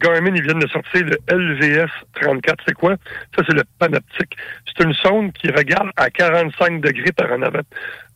Garmin, 0.00 0.34
ils 0.34 0.42
viennent 0.42 0.60
de 0.60 0.68
sortir 0.68 1.04
le 1.04 1.18
LVS 1.28 1.90
34. 2.14 2.64
C'est 2.66 2.74
quoi? 2.74 2.96
Ça, 3.36 3.42
c'est 3.46 3.54
le 3.54 3.64
panoptique. 3.78 4.36
C'est 4.66 4.84
une 4.84 4.94
sonde 4.94 5.32
qui 5.32 5.50
regarde 5.50 5.90
à 5.96 6.10
45 6.10 6.80
degrés 6.80 7.12
par 7.12 7.32
en 7.32 7.42
avant. 7.42 7.60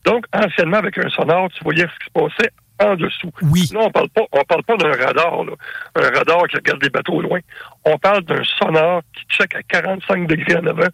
Donc, 0.05 0.25
anciennement, 0.33 0.77
avec 0.77 0.97
un 0.97 1.09
sonore, 1.09 1.49
tu 1.51 1.63
voyais 1.63 1.83
ce 1.83 1.99
qui 1.99 2.05
se 2.05 2.11
passait 2.11 2.51
en 2.79 2.95
dessous. 2.95 3.31
Oui. 3.41 3.69
Là, 3.73 3.81
on 3.83 3.91
parle 3.91 4.09
pas, 4.09 4.23
on 4.31 4.43
parle 4.43 4.63
pas 4.63 4.77
d'un 4.77 4.91
radar, 4.91 5.43
là. 5.43 5.53
un 5.95 6.09
radar 6.17 6.47
qui 6.47 6.57
regarde 6.57 6.81
des 6.81 6.89
bateaux 6.89 7.13
au 7.13 7.21
loin. 7.21 7.39
On 7.85 7.97
parle 7.97 8.23
d'un 8.23 8.43
sonore 8.43 9.01
qui 9.13 9.23
check 9.37 9.55
à 9.55 9.63
45 9.63 10.27
degrés 10.27 10.57
en 10.57 10.67
avant 10.67 10.87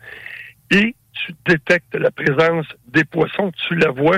et 0.71 0.95
tu 1.13 1.33
détectes 1.45 1.95
la 1.95 2.11
présence 2.11 2.65
des 2.87 3.03
poissons, 3.03 3.51
tu 3.67 3.75
la 3.75 3.91
vois 3.91 4.17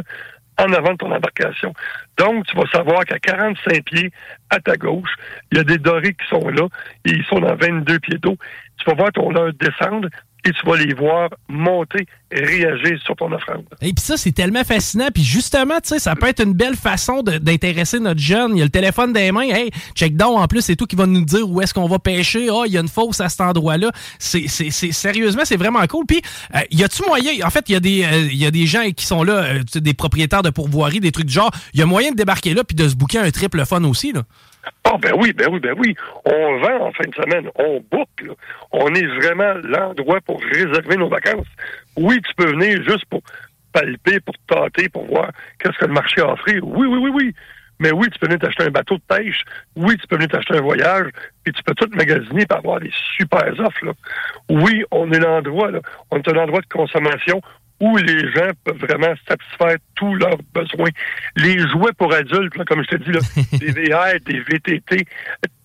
en 0.57 0.71
avant 0.71 0.91
de 0.91 0.97
ton 0.97 1.11
embarcation. 1.11 1.73
Donc, 2.17 2.45
tu 2.45 2.55
vas 2.55 2.67
savoir 2.71 3.05
qu'à 3.05 3.19
45 3.19 3.83
pieds 3.85 4.11
à 4.49 4.59
ta 4.59 4.75
gauche, 4.75 5.09
il 5.51 5.57
y 5.57 5.61
a 5.61 5.63
des 5.63 5.77
dorés 5.77 6.13
qui 6.13 6.27
sont 6.29 6.47
là 6.49 6.67
et 7.05 7.11
ils 7.11 7.25
sont 7.25 7.39
dans 7.39 7.55
22 7.55 7.99
pieds 7.99 8.17
d'eau. 8.19 8.37
Tu 8.77 8.85
vas 8.85 8.95
voir 8.95 9.11
ton 9.11 9.31
leurre 9.31 9.53
descendre 9.53 10.09
et 10.45 10.51
tu 10.51 10.65
vas 10.65 10.77
les 10.77 10.93
voir 10.93 11.29
monter 11.47 12.05
réagir 12.31 12.99
sur 13.03 13.15
ton 13.15 13.31
offrande. 13.31 13.63
Et 13.81 13.93
puis 13.93 14.03
ça, 14.03 14.17
c'est 14.17 14.31
tellement 14.31 14.63
fascinant. 14.63 15.07
Puis 15.13 15.23
justement, 15.23 15.79
tu 15.81 15.89
sais, 15.89 15.99
ça 15.99 16.15
peut 16.15 16.27
être 16.27 16.43
une 16.43 16.53
belle 16.53 16.75
façon 16.75 17.21
d'intéresser 17.21 17.99
notre 17.99 18.19
jeune. 18.19 18.55
Il 18.55 18.59
y 18.59 18.61
a 18.61 18.65
le 18.65 18.71
téléphone 18.71 19.13
des 19.13 19.31
mains. 19.31 19.43
Hey, 19.43 19.69
check 19.95 20.15
down, 20.15 20.37
en 20.37 20.47
plus, 20.47 20.61
c'est 20.61 20.75
tout 20.75 20.85
qui 20.85 20.95
va 20.95 21.05
nous 21.05 21.23
dire 21.23 21.47
où 21.49 21.61
est-ce 21.61 21.73
qu'on 21.73 21.87
va 21.87 21.99
pêcher. 21.99 22.47
Ah, 22.51 22.63
il 22.65 22.73
y 22.73 22.77
a 22.77 22.81
une 22.81 22.87
fosse 22.87 23.21
à 23.21 23.29
cet 23.29 23.41
endroit-là. 23.41 23.91
C'est, 24.19 24.47
sérieusement, 24.47 25.43
c'est 25.45 25.57
vraiment 25.57 25.85
cool. 25.87 26.05
Puis, 26.05 26.21
euh, 26.55 26.59
y 26.71 26.83
a-tu 26.83 27.03
moyen, 27.07 27.45
en 27.45 27.49
fait, 27.49 27.69
il 27.69 27.73
y, 27.73 27.75
a 27.75 27.79
des, 27.79 28.03
euh, 28.03 28.33
y 28.33 28.45
a 28.45 28.51
des 28.51 28.65
gens 28.65 28.83
qui 28.95 29.05
sont 29.05 29.23
là, 29.23 29.33
euh, 29.43 29.63
des 29.75 29.93
propriétaires 29.93 30.41
de 30.41 30.49
pourvoirie, 30.49 30.99
des 30.99 31.11
trucs 31.11 31.27
du 31.27 31.33
genre. 31.33 31.51
Il 31.73 31.79
y 31.79 31.83
a 31.83 31.85
moyen 31.85 32.11
de 32.11 32.15
débarquer 32.15 32.53
là 32.53 32.63
puis 32.63 32.75
de 32.75 32.87
se 32.87 32.95
booker 32.95 33.19
un 33.19 33.31
triple 33.31 33.65
fun 33.65 33.83
aussi, 33.83 34.11
là? 34.11 34.23
Ah 34.83 34.97
ben 35.01 35.13
oui, 35.17 35.33
ben 35.33 35.47
oui, 35.51 35.59
ben 35.59 35.75
oui. 35.77 35.95
On 36.25 36.59
vend 36.59 36.87
en 36.87 36.91
fin 36.91 37.05
de 37.07 37.15
semaine, 37.15 37.49
on 37.55 37.83
boucle. 37.91 38.33
On 38.71 38.93
est 38.93 39.07
vraiment 39.07 39.53
l'endroit 39.63 40.21
pour 40.21 40.41
réserver 40.41 40.97
nos 40.97 41.09
vacances. 41.09 41.47
Oui, 41.97 42.21
tu 42.21 42.33
peux 42.35 42.51
venir 42.51 42.81
juste 42.83 43.05
pour 43.05 43.21
palper, 43.71 44.19
pour 44.19 44.35
tâter, 44.47 44.89
pour 44.89 45.05
voir 45.05 45.31
qu'est-ce 45.59 45.77
que 45.77 45.85
le 45.85 45.93
marché 45.93 46.21
a 46.21 46.33
offert. 46.33 46.63
Oui, 46.63 46.87
oui, 46.87 46.97
oui, 47.01 47.11
oui. 47.13 47.35
Mais 47.79 47.91
oui, 47.91 48.07
tu 48.11 48.19
peux 48.19 48.27
venir 48.27 48.39
t'acheter 48.39 48.63
un 48.63 48.69
bateau 48.69 48.95
de 48.95 49.01
pêche. 49.07 49.43
Oui, 49.75 49.97
tu 49.97 50.07
peux 50.07 50.15
venir 50.15 50.29
t'acheter 50.29 50.55
un 50.57 50.61
voyage. 50.61 51.07
Puis 51.43 51.53
tu 51.53 51.63
peux 51.63 51.73
tout 51.73 51.89
magasiner 51.93 52.45
pour 52.45 52.59
avoir 52.59 52.79
des 52.79 52.91
super 53.17 53.51
offres. 53.59 53.85
Là. 53.85 53.93
Oui, 54.49 54.83
on 54.91 55.11
est 55.11 55.19
l'endroit. 55.19 55.71
On 56.11 56.17
est 56.17 56.27
un 56.29 56.37
endroit 56.37 56.61
de 56.61 56.67
consommation 56.67 57.41
où 57.83 57.97
les 57.97 58.31
gens 58.31 58.49
peuvent 58.63 58.77
vraiment 58.77 59.13
satisfaire 59.27 59.75
tous 59.95 60.15
leurs 60.15 60.37
besoins. 60.53 60.89
Les 61.35 61.59
jouets 61.67 61.91
pour 61.97 62.13
adultes, 62.13 62.53
comme 62.65 62.81
je 62.81 62.95
te 62.95 63.03
dis, 63.03 63.11
là, 63.11 63.19
des 63.59 63.71
VR, 63.71 64.19
des 64.25 64.39
VTT, 64.39 65.05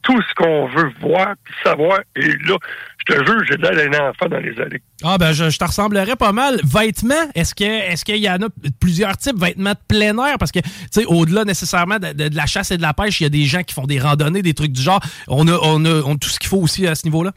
tout 0.02 0.20
ce 0.22 0.34
qu'on 0.34 0.66
veut 0.66 0.90
voir 1.00 1.34
puis 1.44 1.54
savoir. 1.62 2.00
Et 2.16 2.26
là, 2.26 2.56
je 2.98 3.14
te 3.14 3.24
jure, 3.24 3.44
j'ai 3.48 3.56
de 3.56 3.62
l'air 3.62 3.88
d'un 3.88 4.08
enfant 4.08 4.26
dans 4.28 4.40
les 4.40 4.58
allées. 4.60 4.82
Ah 5.04 5.16
ben, 5.16 5.32
je, 5.32 5.56
te 5.56 5.64
ressemblerais 5.64 6.16
pas 6.16 6.32
mal. 6.32 6.58
Vêtements, 6.64 7.14
est-ce 7.36 7.54
que 7.54 7.62
est-ce 7.62 8.04
qu'il 8.04 8.16
y 8.16 8.28
en 8.28 8.42
a 8.42 8.48
plusieurs 8.80 9.16
types? 9.16 9.38
Vêtements 9.38 9.74
de 9.74 9.78
plein 9.86 10.18
air? 10.26 10.38
Parce 10.38 10.50
que, 10.50 10.58
tu 10.58 10.70
sais, 10.90 11.04
au-delà 11.04 11.44
nécessairement 11.44 12.00
de, 12.00 12.34
la 12.34 12.46
chasse 12.46 12.72
et 12.72 12.78
de 12.78 12.82
la 12.82 12.94
pêche, 12.94 13.20
il 13.20 13.24
y 13.24 13.26
a 13.26 13.30
des 13.30 13.44
gens 13.44 13.62
qui 13.62 13.74
font 13.74 13.86
des 13.86 14.00
randonnées, 14.00 14.42
des 14.42 14.54
trucs 14.54 14.72
du 14.72 14.82
genre. 14.82 15.00
On 15.28 15.46
a, 15.46 15.56
on 15.62 15.84
a, 15.84 16.02
on 16.04 16.14
a 16.14 16.18
tout 16.18 16.30
ce 16.30 16.40
qu'il 16.40 16.48
faut 16.48 16.58
aussi 16.58 16.84
à 16.88 16.96
ce 16.96 17.06
niveau-là. 17.06 17.30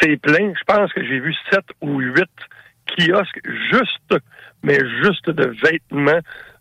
C'est 0.00 0.16
plein. 0.16 0.54
Je 0.58 0.64
pense 0.66 0.90
que 0.94 1.02
j'ai 1.02 1.20
vu 1.20 1.34
sept 1.50 1.66
ou 1.82 2.00
huit 2.00 2.30
kiosque 2.86 3.40
juste, 3.70 4.22
mais 4.62 4.78
juste 5.02 5.28
de 5.30 5.54
vêtements, 5.62 6.20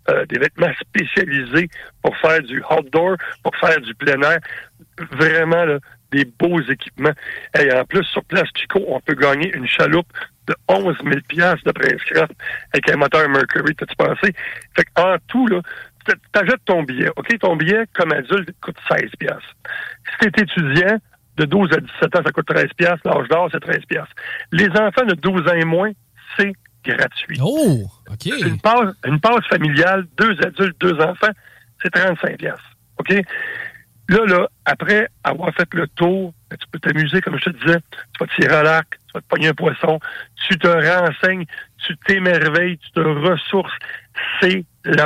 euh, 0.10 0.26
des 0.28 0.40
vêtements 0.40 0.74
spécialisés 0.80 1.70
pour 2.02 2.16
faire 2.18 2.42
du 2.42 2.62
outdoor, 2.70 3.18
pour 3.44 3.56
faire 3.58 3.80
du 3.82 3.94
plein 3.96 4.22
air. 4.22 4.40
Vraiment, 5.12 5.66
des 6.12 6.26
beaux 6.26 6.62
équipements. 6.62 7.14
Et 7.60 7.72
en 7.74 7.84
plus, 7.86 8.04
sur 8.06 8.24
Place 8.26 8.48
Chico, 8.56 8.84
on 8.88 9.00
peut 9.02 9.16
gagner 9.16 9.54
une 9.56 9.68
chaloupe 9.68 10.08
de 10.48 10.56
11 10.68 10.96
000 11.04 11.16
de 11.66 11.72
Prince 11.72 12.04
Craft 12.04 12.34
avec 12.74 12.90
un 12.90 12.98
moteur 12.98 13.28
Mercury, 13.30 13.76
t'as-tu 13.76 13.96
pensé? 13.96 14.34
Fait 14.76 14.86
en 14.96 15.18
tout, 15.28 15.48
là, 15.48 15.62
t'achètes 16.32 16.64
ton 16.66 16.84
billet. 16.84 17.10
OK, 17.16 17.38
ton 17.40 17.56
billet, 17.56 17.86
comme 17.94 18.14
adulte, 18.14 18.50
coûte 18.62 18.78
16 18.90 19.10
Si 19.20 20.30
t'es 20.30 20.42
étudiant, 20.42 21.00
de 21.38 21.46
12 21.46 21.74
à 21.74 21.78
17 21.78 22.16
ans, 22.16 22.22
ça 22.26 22.32
coûte 22.32 22.46
13 22.48 22.68
L'âge 22.80 23.28
d'or, 23.28 23.50
c'est 23.52 23.60
13 23.60 23.80
Les 24.54 24.70
enfants 24.70 25.06
de 25.06 25.16
12 25.16 25.42
ans 25.50 25.56
et 25.56 25.66
moins, 25.66 25.92
c'est 26.38 26.54
gratuit. 26.84 27.40
Oh, 27.42 27.86
OK. 28.10 28.26
Une 28.26 28.60
passe, 28.60 28.94
une 29.06 29.20
passe 29.20 29.46
familiale, 29.48 30.06
deux 30.18 30.38
adultes, 30.44 30.80
deux 30.80 31.00
enfants, 31.00 31.32
c'est 31.82 31.90
35 31.90 32.40
OK? 33.00 33.14
Là, 34.08 34.26
là, 34.26 34.48
après 34.66 35.10
avoir 35.24 35.54
fait 35.56 35.68
le 35.74 35.88
tour, 35.88 36.34
ben, 36.50 36.58
tu 36.58 36.68
peux 36.72 36.80
t'amuser, 36.80 37.22
comme 37.22 37.40
je 37.40 37.50
te 37.50 37.66
disais, 37.66 37.80
tu 37.92 38.20
vas 38.20 38.28
tirer 38.36 38.56
à 38.56 38.64
l'arc, 38.64 38.88
tu 39.08 39.14
vas 39.16 39.22
te 39.22 39.28
pogner 39.28 39.48
un 39.48 39.54
poisson, 39.54 40.00
tu 40.48 40.58
te 40.60 40.68
renseignes, 40.68 41.46
tu 41.78 41.98
t'émerveilles, 42.06 42.78
tu 42.78 42.92
te 42.92 43.00
ressources. 43.00 43.74
C'est 44.40 44.64
la 44.84 45.06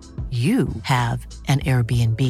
you 0.31 0.69
have 0.83 1.27
an 1.49 1.59
Airbnb. 1.59 2.21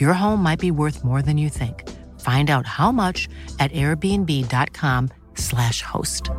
Your 0.00 0.12
home 0.12 0.42
might 0.42 0.58
be 0.58 0.72
worth 0.72 1.04
more 1.04 1.22
than 1.22 1.38
you 1.38 1.48
think. 1.48 1.88
Find 2.18 2.50
out 2.50 2.66
how 2.66 2.90
much 2.90 3.28
at 3.60 3.70
airbnb.com/slash 3.70 5.82
host. 5.82 6.32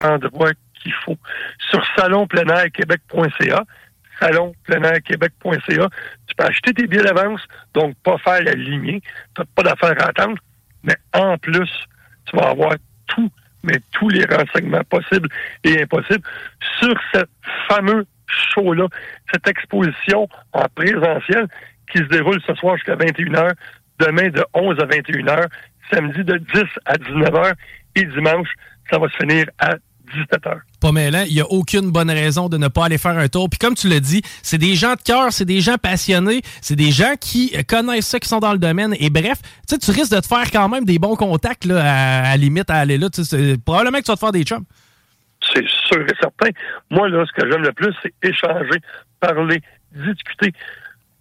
Endroit 0.00 0.54
qu'il 0.82 0.92
faut. 1.04 1.18
Sur 1.70 1.84
salonpleinairquebec.ca, 1.96 3.64
salonpleinairquebec.ca, 4.20 5.88
tu 6.26 6.34
peux 6.36 6.44
acheter 6.44 6.74
tes 6.74 6.86
billets 6.86 7.02
d'avance, 7.02 7.40
donc 7.74 7.96
pas 8.02 8.18
faire 8.18 8.42
la 8.42 8.52
lignée, 8.52 9.00
tu 9.34 9.40
n'as 9.40 9.46
pas 9.54 9.62
d'affaire 9.62 9.94
à 10.00 10.10
attendre, 10.10 10.36
mais 10.82 10.96
en 11.12 11.38
plus, 11.38 11.70
tu 12.26 12.36
vas 12.36 12.50
avoir 12.50 12.74
tout 13.06 13.30
mais 13.66 13.78
tous 13.92 14.08
les 14.08 14.24
renseignements 14.24 14.84
possibles 14.88 15.28
et 15.64 15.82
impossibles 15.82 16.26
sur 16.78 16.94
ce 17.12 17.20
fameux 17.68 18.06
show-là, 18.26 18.86
cette 19.32 19.46
exposition 19.48 20.28
en 20.52 20.64
présentiel 20.74 21.46
qui 21.90 21.98
se 21.98 22.04
déroule 22.04 22.40
ce 22.46 22.54
soir 22.54 22.76
jusqu'à 22.76 22.96
21h, 22.96 23.52
demain 23.98 24.28
de 24.28 24.44
11 24.54 24.78
à 24.80 24.86
21h, 24.86 25.46
samedi 25.90 26.24
de 26.24 26.38
10 26.38 26.62
à 26.84 26.94
19h 26.94 27.52
et 27.96 28.04
dimanche, 28.04 28.48
ça 28.90 28.98
va 28.98 29.08
se 29.08 29.16
finir 29.16 29.46
à 29.58 29.74
17h. 30.06 30.60
Pas 30.80 30.92
mêlant, 30.92 31.24
il 31.26 31.34
n'y 31.34 31.40
a 31.40 31.46
aucune 31.46 31.90
bonne 31.90 32.10
raison 32.10 32.48
de 32.48 32.56
ne 32.56 32.68
pas 32.68 32.86
aller 32.86 32.98
faire 32.98 33.18
un 33.18 33.28
tour. 33.28 33.48
Puis 33.50 33.58
comme 33.58 33.74
tu 33.74 33.88
l'as 33.88 34.00
dit, 34.00 34.22
c'est 34.42 34.58
des 34.58 34.74
gens 34.74 34.94
de 34.94 35.02
cœur, 35.02 35.32
c'est 35.32 35.44
des 35.44 35.60
gens 35.60 35.76
passionnés, 35.76 36.42
c'est 36.60 36.76
des 36.76 36.90
gens 36.90 37.14
qui 37.20 37.52
connaissent 37.64 38.06
ça, 38.06 38.20
qui 38.20 38.28
sont 38.28 38.38
dans 38.38 38.52
le 38.52 38.58
domaine. 38.58 38.94
Et 39.00 39.10
bref, 39.10 39.38
tu 39.68 39.90
risques 39.90 40.12
de 40.12 40.20
te 40.20 40.26
faire 40.26 40.50
quand 40.50 40.68
même 40.68 40.84
des 40.84 40.98
bons 40.98 41.16
contacts 41.16 41.64
là, 41.64 42.30
à, 42.30 42.36
limite 42.36 42.70
à 42.70 42.76
aller 42.76 42.98
là. 42.98 43.08
Probablement 43.64 43.98
que 43.98 44.04
tu 44.04 44.10
vas 44.10 44.16
te 44.16 44.20
faire 44.20 44.32
des 44.32 44.44
chums. 44.44 44.64
C'est 45.54 45.66
sûr 45.68 46.00
et 46.00 46.14
certain. 46.20 46.50
Moi, 46.90 47.08
là, 47.08 47.24
ce 47.26 47.32
que 47.32 47.48
j'aime 47.50 47.62
le 47.62 47.72
plus, 47.72 47.94
c'est 48.02 48.12
échanger, 48.22 48.80
parler, 49.20 49.60
discuter. 49.92 50.52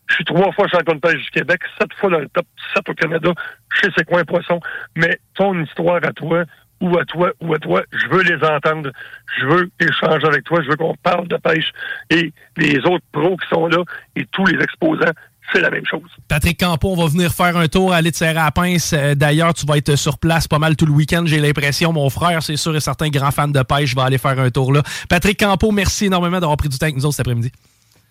Je 0.08 0.16
suis 0.16 0.26
trois 0.26 0.52
fois 0.52 0.68
champion 0.68 0.96
de 0.96 1.00
pêche 1.00 1.24
du 1.24 1.30
Québec, 1.32 1.62
sept 1.80 1.92
fois 1.96 2.12
dans 2.12 2.20
le 2.20 2.30
top 2.30 2.46
sept 2.74 2.88
au 2.88 2.94
Canada. 2.94 3.32
Je 3.76 3.82
sais 3.82 3.94
c'est 3.98 4.06
quoi 4.06 4.20
un 4.20 4.26
poisson. 4.26 4.60
Mais 4.96 5.20
ton 5.34 5.60
histoire 5.64 6.00
à 6.04 6.14
toi, 6.14 6.44
ou 6.86 6.98
à 6.98 7.06
toi 7.06 7.32
ou 7.42 7.54
à 7.54 7.60
toi. 7.60 7.84
Je 7.92 8.08
veux 8.08 8.22
les 8.22 8.44
entendre. 8.44 8.92
Je 9.40 9.46
veux 9.46 9.70
échanger 9.80 10.28
avec 10.28 10.44
toi. 10.44 10.62
Je 10.64 10.70
veux 10.70 10.76
qu'on 10.76 10.96
parle 11.02 11.28
de 11.28 11.38
pêche. 11.38 11.72
Et 12.10 12.32
les 12.58 12.78
autres 12.80 13.06
pros 13.12 13.36
qui 13.38 13.48
sont 13.50 13.68
là 13.68 13.84
et 14.16 14.26
tous 14.32 14.46
les 14.46 14.62
exposants, 14.64 15.12
c'est 15.54 15.62
la 15.62 15.70
même 15.70 15.86
chose. 15.86 16.10
Patrick 16.28 16.60
Campo, 16.60 16.92
on 16.92 16.96
va 16.96 17.08
venir 17.08 17.32
faire 17.32 17.56
un 17.58 17.68
tour, 17.68 17.94
te 17.96 18.18
serrer 18.18 18.40
à 18.40 18.52
pince. 18.52 18.94
Euh, 18.94 19.16
d'ailleurs, 19.16 19.54
tu 19.54 19.66
vas 19.66 19.78
être 19.78 19.96
sur 19.96 20.18
place 20.18 20.48
pas 20.48 20.60
mal 20.60 20.76
tout 20.76 20.86
le 20.86 20.92
week-end, 20.92 21.24
j'ai 21.26 21.40
l'impression. 21.40 21.94
Mon 21.94 22.10
frère, 22.10 22.42
c'est 22.42 22.58
sûr 22.58 22.76
et 22.76 22.80
certain, 22.80 23.10
grand 23.10 23.32
fan 23.32 23.52
de 23.52 23.62
pêche, 23.62 23.96
va 23.96 24.06
aller 24.06 24.18
faire 24.18 24.40
un 24.40 24.50
tour 24.50 24.74
là. 24.74 24.82
Patrick 25.10 25.40
Campo, 25.40 25.72
merci 25.72 26.06
énormément 26.06 26.40
d'avoir 26.40 26.58
pris 26.58 26.70
du 26.70 26.78
temps 26.78 26.86
avec 26.86 26.96
nous 26.96 27.12
cet 27.12 27.20
après-midi. 27.20 27.52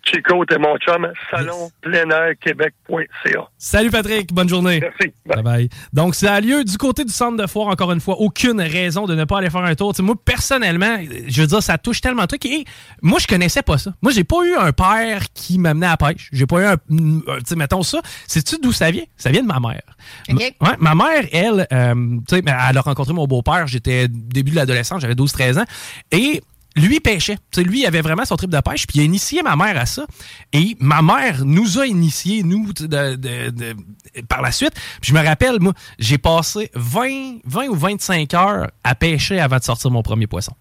Chico, 0.05 0.45
t'es 0.45 0.57
mon 0.59 0.77
chum. 0.77 1.11
Salon 1.31 1.69
plein 1.81 2.09
air 2.09 2.33
québec.ca. 2.39 3.47
Salut 3.57 3.89
Patrick, 3.89 4.31
bonne 4.33 4.47
journée. 4.47 4.79
Merci. 4.79 5.13
Bye 5.25 5.43
bye. 5.43 5.69
Donc, 5.93 6.13
ça 6.13 6.35
a 6.35 6.41
lieu 6.41 6.63
du 6.63 6.77
côté 6.77 7.03
du 7.03 7.11
centre 7.11 7.41
de 7.41 7.47
foire, 7.47 7.67
encore 7.67 7.91
une 7.91 7.99
fois. 7.99 8.15
Aucune 8.19 8.61
raison 8.61 9.07
de 9.07 9.15
ne 9.15 9.23
pas 9.25 9.39
aller 9.39 9.49
faire 9.49 9.63
un 9.63 9.73
tour. 9.73 9.93
T'sais, 9.93 10.03
moi, 10.03 10.15
personnellement, 10.23 10.97
je 11.27 11.41
veux 11.41 11.47
dire, 11.47 11.63
ça 11.63 11.77
touche 11.77 12.01
tellement 12.01 12.23
de 12.23 12.27
trucs. 12.27 12.45
Et 12.45 12.65
moi, 13.01 13.17
je 13.19 13.25
connaissais 13.27 13.63
pas 13.63 13.77
ça. 13.77 13.93
Moi, 14.01 14.11
j'ai 14.11 14.23
pas 14.23 14.43
eu 14.45 14.53
un 14.55 14.71
père 14.71 15.23
qui 15.33 15.57
m'amenait 15.57 15.87
à 15.87 15.97
la 15.99 16.13
pêche. 16.13 16.29
J'ai 16.31 16.45
pas 16.45 16.61
eu 16.61 16.65
un. 16.65 16.77
Tu 16.77 17.23
sais, 17.45 17.55
mettons 17.55 17.81
ça. 17.81 18.01
Sais-tu 18.27 18.57
d'où 18.61 18.71
ça 18.71 18.91
vient? 18.91 19.05
Ça 19.17 19.31
vient 19.31 19.41
de 19.41 19.47
ma 19.47 19.59
mère. 19.59 19.81
OK. 20.29 20.39
Ouais, 20.39 20.75
ma 20.79 20.93
mère, 20.93 21.25
elle, 21.31 21.67
euh, 21.71 21.93
tu 22.27 22.35
sais, 22.35 22.43
elle 22.45 22.77
a 22.77 22.81
rencontré 22.81 23.13
mon 23.13 23.25
beau-père. 23.25 23.65
J'étais 23.65 24.07
début 24.07 24.51
de 24.51 24.55
l'adolescence, 24.55 25.01
j'avais 25.01 25.15
12-13 25.15 25.59
ans. 25.59 25.65
Et 26.11 26.41
lui 26.75 26.99
pêchait. 26.99 27.37
sais, 27.51 27.63
lui, 27.63 27.81
il 27.81 27.85
avait 27.85 28.01
vraiment 28.01 28.25
son 28.25 28.35
trip 28.35 28.49
de 28.49 28.59
pêche, 28.59 28.85
puis 28.87 28.99
il 28.99 29.01
a 29.01 29.05
initié 29.05 29.43
ma 29.43 29.55
mère 29.55 29.77
à 29.77 29.85
ça. 29.85 30.05
Et 30.53 30.75
ma 30.79 31.01
mère 31.01 31.45
nous 31.45 31.79
a 31.79 31.85
initiés, 31.85 32.43
nous, 32.43 32.73
de, 32.73 32.85
de, 33.15 33.49
de, 33.49 33.75
par 34.27 34.41
la 34.41 34.51
suite. 34.51 34.73
Puis 35.01 35.09
je 35.09 35.13
me 35.13 35.23
rappelle, 35.23 35.59
moi, 35.59 35.73
j'ai 35.99 36.17
passé 36.17 36.69
20, 36.75 37.39
20 37.45 37.67
ou 37.67 37.75
25 37.75 38.33
heures 38.33 38.67
à 38.83 38.95
pêcher 38.95 39.39
avant 39.39 39.57
de 39.57 39.63
sortir 39.63 39.91
mon 39.91 40.03
premier 40.03 40.27
poisson. 40.27 40.53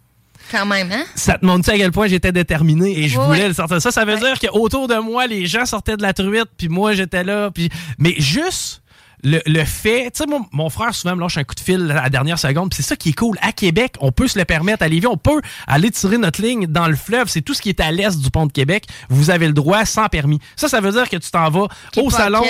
Quand 0.50 0.66
même, 0.66 0.92
hein? 0.92 1.04
Ça 1.14 1.38
te 1.38 1.46
montre 1.46 1.70
à 1.70 1.76
quel 1.76 1.90
point 1.90 2.06
j'étais 2.06 2.30
déterminé 2.30 2.98
et 2.98 3.08
je 3.08 3.18
Oui, 3.18 3.26
voulais 3.26 3.48
le 3.48 3.54
sortir. 3.54 3.80
Ça, 3.80 3.90
ça 3.90 4.04
veut 4.04 4.18
dire 4.18 4.38
qu'autour 4.38 4.88
de 4.88 4.96
moi, 4.96 5.26
les 5.26 5.46
gens 5.46 5.64
sortaient 5.64 5.96
de 5.96 6.02
la 6.02 6.12
truite, 6.12 6.48
puis 6.56 6.68
moi, 6.68 6.92
j'étais 6.92 7.24
là. 7.24 7.50
Puis... 7.50 7.70
Mais 7.98 8.14
juste 8.18 8.82
le, 9.24 9.40
le 9.46 9.64
fait, 9.64 10.10
tu 10.10 10.22
sais, 10.22 10.26
mon, 10.26 10.46
mon 10.52 10.68
frère 10.70 10.94
souvent 10.94 11.16
me 11.16 11.20
lâche 11.20 11.38
un 11.38 11.44
coup 11.44 11.54
de 11.54 11.60
fil 11.60 11.90
à 11.90 12.02
la 12.02 12.10
dernière 12.10 12.38
seconde, 12.38 12.72
c'est 12.74 12.82
ça 12.82 12.94
qui 12.94 13.08
est 13.08 13.14
cool. 13.14 13.38
À 13.40 13.52
Québec, 13.52 13.94
on 14.00 14.12
peut 14.12 14.28
se 14.28 14.38
le 14.38 14.44
permettre. 14.44 14.82
À 14.82 14.88
Lévis, 14.88 15.06
on 15.06 15.16
peut 15.16 15.40
aller 15.66 15.90
tirer 15.90 16.18
notre 16.18 16.42
ligne 16.42 16.66
dans 16.66 16.86
le 16.86 16.94
fleuve. 16.94 17.28
C'est 17.28 17.42
tout 17.42 17.54
ce 17.54 17.62
qui 17.62 17.70
est 17.70 17.80
à 17.80 17.90
l'est 17.90 18.20
du 18.20 18.30
pont 18.30 18.46
de 18.46 18.52
Québec. 18.52 18.84
Vous 19.08 19.30
avez 19.30 19.46
le 19.46 19.54
droit 19.54 19.84
sans 19.86 20.06
permis. 20.08 20.40
Ça, 20.56 20.68
ça 20.68 20.80
veut 20.80 20.92
dire 20.92 21.08
que 21.08 21.16
tu 21.16 21.30
t'en 21.30 21.48
vas 21.50 21.68
Qui 21.92 22.00
au 22.00 22.10
salon. 22.10 22.44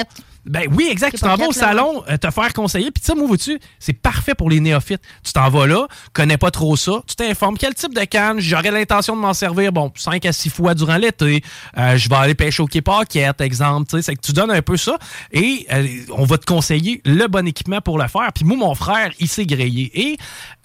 Ben 0.46 0.64
oui, 0.72 0.88
exact. 0.90 1.14
Tu 1.16 1.20
t'en 1.20 1.36
vas 1.36 1.48
au 1.48 1.52
salon 1.52 2.02
euh, 2.08 2.16
te 2.16 2.30
faire 2.30 2.52
conseiller. 2.52 2.90
Puis 2.90 3.00
tu 3.00 3.06
sais, 3.06 3.14
moi, 3.14 3.26
vois-tu, 3.26 3.58
c'est 3.78 3.92
parfait 3.92 4.34
pour 4.34 4.50
les 4.50 4.60
néophytes. 4.60 5.02
Tu 5.22 5.32
t'en 5.32 5.48
vas 5.48 5.66
là, 5.66 5.86
connais 6.12 6.36
pas 6.36 6.50
trop 6.50 6.76
ça, 6.76 7.02
tu 7.06 7.16
t'informes 7.16 7.56
quel 7.56 7.74
type 7.74 7.94
de 7.94 8.04
canne, 8.04 8.40
j'aurais 8.40 8.70
l'intention 8.70 9.16
de 9.16 9.20
m'en 9.20 9.34
servir, 9.34 9.72
bon, 9.72 9.92
5 9.96 10.24
à 10.26 10.32
6 10.32 10.50
fois 10.50 10.74
durant 10.74 10.96
l'été. 10.96 11.42
Euh, 11.78 11.96
je 11.96 12.08
vais 12.08 12.16
aller 12.16 12.34
pêcher 12.34 12.62
au 12.62 12.66
Quai 12.66 12.82
Paquette, 12.82 13.40
exemple. 13.40 13.88
Tu 13.88 13.96
sais, 13.96 14.02
c'est 14.02 14.16
que 14.16 14.20
tu 14.20 14.32
donnes 14.32 14.50
un 14.50 14.62
peu 14.62 14.76
ça 14.76 14.98
et 15.32 15.66
euh, 15.72 15.86
on 16.12 16.24
va 16.24 16.38
te 16.38 16.46
conseiller 16.46 17.00
le 17.04 17.26
bon 17.26 17.46
équipement 17.46 17.80
pour 17.80 17.98
le 17.98 18.08
faire. 18.08 18.32
Puis 18.34 18.44
moi, 18.44 18.56
mon 18.56 18.74
frère, 18.74 19.10
il 19.18 19.28
s'est 19.28 19.46
grillé. 19.46 19.90
Et 19.94 20.16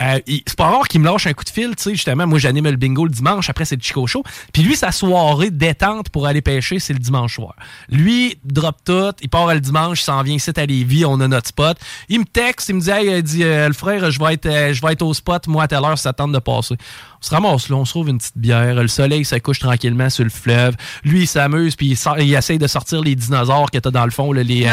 euh, 0.02 0.20
c'est 0.28 0.56
pas 0.56 0.68
rare 0.68 0.88
qu'il 0.88 1.02
me 1.02 1.06
lâche 1.06 1.28
un 1.28 1.34
coup 1.34 1.44
de 1.44 1.50
fil, 1.50 1.76
tu 1.76 1.84
sais, 1.84 1.92
justement. 1.92 2.28
Moi, 2.28 2.40
j'anime 2.40 2.70
le 2.70 2.76
bingo 2.76 3.06
le 3.06 3.12
dimanche, 3.12 3.50
après 3.50 3.66
c'est 3.66 3.76
le 3.76 3.82
Chico 3.82 4.06
Show. 4.08 4.24
Puis 4.54 4.64
lui, 4.64 4.76
sa 4.76 4.92
soirée 4.92 5.52
détente 5.52 6.10
pour 6.10 6.28
aller 6.28 6.42
pêcher, 6.42 6.80
c'est 6.80 6.94
le 6.94 7.00
dimanche 7.00 7.36
soir. 7.36 7.56
Lui, 7.90 8.38
drop 8.44 8.78
tout, 8.84 9.14
il 9.22 9.30
part 9.30 9.54
le 9.54 9.60
dimanche, 9.60 9.69
il 9.70 9.98
s'en 9.98 10.22
vient 10.24 10.36
ici 10.36 10.52
à 10.56 10.66
Lévis, 10.66 11.06
on 11.06 11.20
a 11.20 11.28
notre 11.28 11.48
spot. 11.48 11.78
Il 12.08 12.22
me 12.22 12.26
texte, 12.26 12.70
il 12.70 12.76
me 12.76 12.82
dit, 12.82 12.90
hey, 12.90 13.24
dit, 13.24 13.44
euh, 13.44 13.68
le 13.68 13.74
frère, 13.74 14.10
je 14.12 14.20
vais 14.20 14.34
être, 14.34 14.46
euh, 14.46 14.74
je 14.74 14.82
vais 14.82 14.94
être 14.94 15.02
au 15.02 15.14
spot, 15.14 15.48
moi, 15.48 15.64
à 15.64 15.68
telle 15.68 15.84
heure, 15.84 15.98
ça 15.98 16.14
tente 16.14 16.32
de 16.32 16.40
passer. 16.40 16.76
On 17.22 17.26
se 17.26 17.36
ramasse 17.36 17.70
là, 17.70 17.76
on 17.76 17.84
se 17.86 17.92
trouve 17.92 18.08
une 18.10 18.18
petite 18.18 18.38
bière, 18.38 18.76
le 18.76 18.88
soleil 18.88 19.26
se 19.26 19.36
couche 19.36 19.60
tranquillement 19.60 20.10
sur 20.10 20.24
le 20.24 20.30
fleuve. 20.30 20.76
Lui, 21.04 21.22
il 21.24 21.28
s'amuse, 21.28 21.76
puis 21.76 21.88
il, 21.88 21.98
sort- 21.98 22.18
il 22.20 22.34
essaye 22.34 22.58
de 22.58 22.68
sortir 22.68 23.02
les 23.02 23.14
dinosaures 23.16 23.70
que 23.72 23.78
t'as 23.78 23.92
dans 23.92 24.06
le 24.06 24.12
fond, 24.12 24.32
là, 24.32 24.42
les, 24.42 24.64
Ouais. 24.66 24.72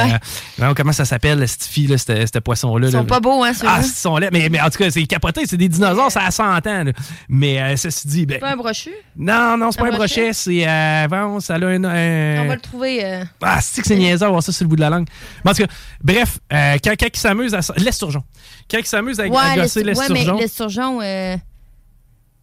euh, 0.63 0.73
comment 0.75 0.93
ça 0.93 1.05
s'appelle, 1.05 1.47
cette 1.49 1.65
fille, 1.65 1.89
là, 1.89 1.99
cette 1.99 2.39
poisson-là. 2.41 2.87
Ils 2.89 2.93
là. 2.93 3.01
sont 3.01 3.05
pas 3.05 3.19
beaux, 3.21 3.43
hein, 3.43 3.53
ceux-là? 3.53 3.73
Ah, 3.79 3.81
ils 3.83 3.89
sont 3.89 4.17
laids. 4.17 4.29
Mais, 4.33 4.49
mais 4.49 4.61
en 4.61 4.71
tout 4.71 4.79
cas, 4.79 4.91
c'est 4.91 5.05
capoté, 5.07 5.43
c'est 5.47 5.57
des 5.57 5.69
dinosaures, 5.69 6.11
ça 6.13 6.23
a 6.25 6.31
100 6.31 6.45
ans. 6.67 6.85
là. 6.85 6.93
Mais 7.29 7.61
euh, 7.61 7.77
ceci 7.77 8.07
dit, 8.07 8.27
ben, 8.27 8.39
Pas 8.39 8.53
un 8.53 8.57
brochu? 8.57 8.91
non, 9.17 9.57
non, 9.57 9.73
c'est 9.73 9.81
pas 9.81 9.89
Un 9.89 9.97
brochet, 9.97 10.33
c'est. 10.33 10.69
Euh, 10.69 11.09
bon, 11.09 11.41
ça 11.41 11.55
a 11.55 11.59
un. 11.59 11.83
un- 11.85 12.43
On 12.43 12.47
va 12.49 12.55
le 12.55 12.61
trouver. 12.61 13.05
euh, 13.05 13.25
Ah, 13.43 13.59
c'est 13.61 13.81
que 13.83 13.89
c'est 13.89 13.97
niaiseux 13.97 14.25
avoir 14.27 14.43
ça 14.43 14.53
sur 14.53 14.65
le 14.65 14.69
bout 14.69 14.77
de 14.77 14.81
la 14.83 14.91
langue? 14.91 15.09
Mais 15.45 15.51
en 15.51 15.55
tout 15.55 15.63
cas, 15.65 15.73
bref, 16.03 16.39
euh, 16.53 16.77
quand, 16.83 16.95
quand 16.99 17.09
il 17.13 17.19
s'amuse 17.19 17.55
à. 17.55 17.61
L'esturgeon. 17.77 18.23
Quand 18.71 18.79
il 18.79 18.87
s'amuse 18.87 19.19
à, 19.21 19.25
à 19.25 19.27
Ouais, 19.27 19.57
gosser 19.57 19.83
les- 19.83 19.99
ouais, 19.99 20.07
mais 20.11 20.25
l'esturgeon. 20.39 21.01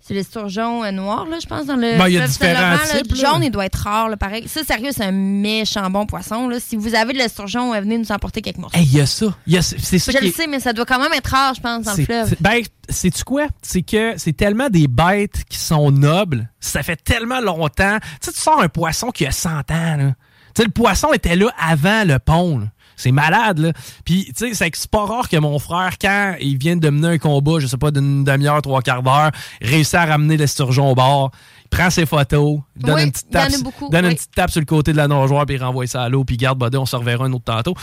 C'est 0.05 0.13
l'esturgeon 0.13 0.83
euh, 0.83 0.91
noir, 0.91 1.25
là, 1.27 1.37
je 1.41 1.47
pense, 1.47 1.65
dans 1.65 1.77
le. 1.77 1.97
Ben, 1.97 2.07
il 2.09 2.15
y 2.15 2.17
a 2.17 2.27
différents 2.27 2.77
types, 2.97 3.11
Le 3.11 3.15
jaune, 3.17 3.43
il 3.43 3.51
doit 3.51 3.65
être 3.65 3.75
rare, 3.83 4.09
là, 4.09 4.17
pareil. 4.17 4.47
Ça, 4.49 4.61
sérieux, 4.63 4.89
c'est 4.91 5.05
un 5.05 5.11
méchant 5.13 5.89
bon 5.89 6.05
poisson, 6.05 6.49
là. 6.49 6.59
Si 6.59 6.75
vous 6.75 6.93
avez 6.93 7.13
de 7.13 7.17
l'esturgeon, 7.19 7.71
venez 7.79 7.97
nous 7.97 8.11
emporter 8.11 8.41
quelques 8.41 8.57
morceaux. 8.57 8.77
Hey, 8.77 8.83
il 8.85 8.97
y 8.97 9.01
a 9.01 9.05
ça. 9.05 9.27
Y 9.47 9.57
a- 9.57 9.61
C'est 9.61 9.99
ça 9.99 10.11
je 10.11 10.17
qui 10.17 10.23
le 10.25 10.29
est- 10.29 10.35
sais, 10.35 10.47
mais 10.47 10.59
ça 10.59 10.73
doit 10.73 10.85
quand 10.85 10.99
même 10.99 11.13
être 11.13 11.27
rare, 11.27 11.53
je 11.53 11.61
pense, 11.61 11.85
dans 11.85 11.95
le 11.95 12.03
fleuve. 12.03 12.35
Ben, 12.41 12.61
sais-tu 12.89 13.23
quoi? 13.23 13.47
C'est 13.61 13.81
que 13.81 14.15
c'est 14.17 14.33
tellement 14.35 14.69
des 14.69 14.87
bêtes 14.89 15.45
qui 15.49 15.57
sont 15.57 15.89
nobles. 15.91 16.49
Ça 16.59 16.83
fait 16.83 16.97
tellement 17.01 17.39
longtemps. 17.39 17.97
Tu 18.21 18.27
sais, 18.27 18.31
tu 18.33 18.39
sors 18.39 18.61
un 18.61 18.69
poisson 18.69 19.09
qui 19.11 19.25
a 19.25 19.31
100 19.31 19.49
ans, 19.71 19.95
là. 19.97 20.13
Tu 20.53 20.61
sais, 20.61 20.65
le 20.65 20.71
poisson 20.71 21.13
était 21.13 21.35
là 21.35 21.47
avant 21.57 22.03
le 22.05 22.19
pont, 22.19 22.59
là. 22.59 22.65
C'est 23.03 23.11
malade, 23.11 23.59
là. 23.59 23.73
Puis, 24.05 24.31
tu 24.33 24.55
sais, 24.55 24.69
c'est 24.73 24.87
pas 24.87 25.05
rare 25.05 25.27
que 25.27 25.35
mon 25.35 25.59
frère, 25.59 25.97
quand 25.99 26.35
il 26.39 26.57
vient 26.57 26.77
de 26.77 26.89
mener 26.89 27.09
un 27.09 27.17
combat, 27.17 27.59
je 27.59 27.67
sais 27.67 27.75
pas, 27.75 27.91
d'une 27.91 28.23
demi-heure, 28.23 28.61
trois 28.61 28.81
quarts 28.81 29.03
d'heure, 29.03 29.31
réussit 29.61 29.95
à 29.95 30.05
ramener 30.05 30.37
l'esturgeon 30.37 30.91
au 30.91 30.95
bord, 30.95 31.31
il 31.73 31.77
prend 31.77 31.89
ses 31.89 32.05
photos, 32.05 32.59
donne 32.75 32.95
Oui, 32.95 33.03
une 33.03 33.11
petite 33.11 33.29
tape, 33.29 33.51
donne 33.91 34.05
oui. 34.05 34.11
une 34.11 34.15
petite 34.15 34.31
tape 34.31 34.51
sur 34.51 34.59
le 34.61 34.65
côté 34.65 34.91
de 34.91 34.97
la 34.97 35.07
nageoire, 35.07 35.45
puis 35.45 35.57
renvoie 35.57 35.87
ça 35.87 36.03
à 36.03 36.09
l'eau, 36.09 36.23
puis 36.23 36.37
garde, 36.37 36.59
buddy, 36.59 36.77
on 36.77 36.85
se 36.85 36.95
reverra 36.95 37.25
un 37.25 37.33
autre 37.33 37.45
tantôt. 37.45 37.73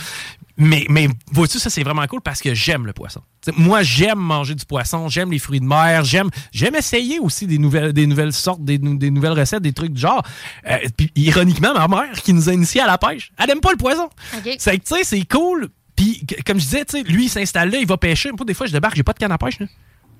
Mais, 0.57 0.85
mais 0.89 1.07
vois-tu, 1.31 1.57
ça, 1.59 1.69
c'est 1.69 1.81
vraiment 1.83 2.05
cool 2.07 2.21
parce 2.21 2.39
que 2.41 2.53
j'aime 2.53 2.85
le 2.85 2.93
poisson. 2.93 3.21
T'sais, 3.41 3.53
moi, 3.57 3.81
j'aime 3.83 4.19
manger 4.19 4.53
du 4.53 4.65
poisson, 4.65 5.07
j'aime 5.07 5.31
les 5.31 5.39
fruits 5.39 5.59
de 5.59 5.65
mer, 5.65 6.03
j'aime 6.03 6.29
j'aime 6.51 6.75
essayer 6.75 7.19
aussi 7.19 7.47
des 7.47 7.57
nouvelles, 7.57 7.93
des 7.93 8.05
nouvelles 8.05 8.33
sortes, 8.33 8.63
des, 8.63 8.77
nou- 8.77 8.97
des 8.97 9.09
nouvelles 9.09 9.37
recettes, 9.39 9.63
des 9.63 9.73
trucs 9.73 9.93
du 9.93 10.01
genre. 10.01 10.21
Euh, 10.69 10.77
puis, 10.95 11.11
ironiquement, 11.15 11.73
ma 11.73 11.87
mère, 11.87 12.11
qui 12.21 12.33
nous 12.33 12.47
a 12.49 12.53
initiés 12.53 12.81
à 12.81 12.87
la 12.87 12.97
pêche, 12.97 13.31
elle 13.39 13.49
aime 13.49 13.61
pas 13.61 13.71
le 13.71 13.77
poisson. 13.77 14.09
OK. 14.37 14.55
C'est 14.59 14.77
que, 14.77 14.83
tu 14.87 14.95
sais, 14.97 15.03
c'est 15.03 15.25
cool. 15.25 15.69
Puis, 15.95 16.25
comme 16.45 16.59
je 16.59 16.65
disais, 16.65 16.85
lui, 17.05 17.25
il 17.25 17.29
s'installe 17.29 17.71
là, 17.71 17.77
il 17.79 17.87
va 17.87 17.97
pêcher. 17.97 18.29
Moi, 18.31 18.45
des 18.45 18.53
fois, 18.53 18.67
je 18.67 18.71
débarque, 18.73 18.95
j'ai 18.95 19.03
pas 19.03 19.13
de 19.13 19.19
canne 19.19 19.31
à 19.31 19.37
pêche, 19.37 19.59
là. 19.59 19.65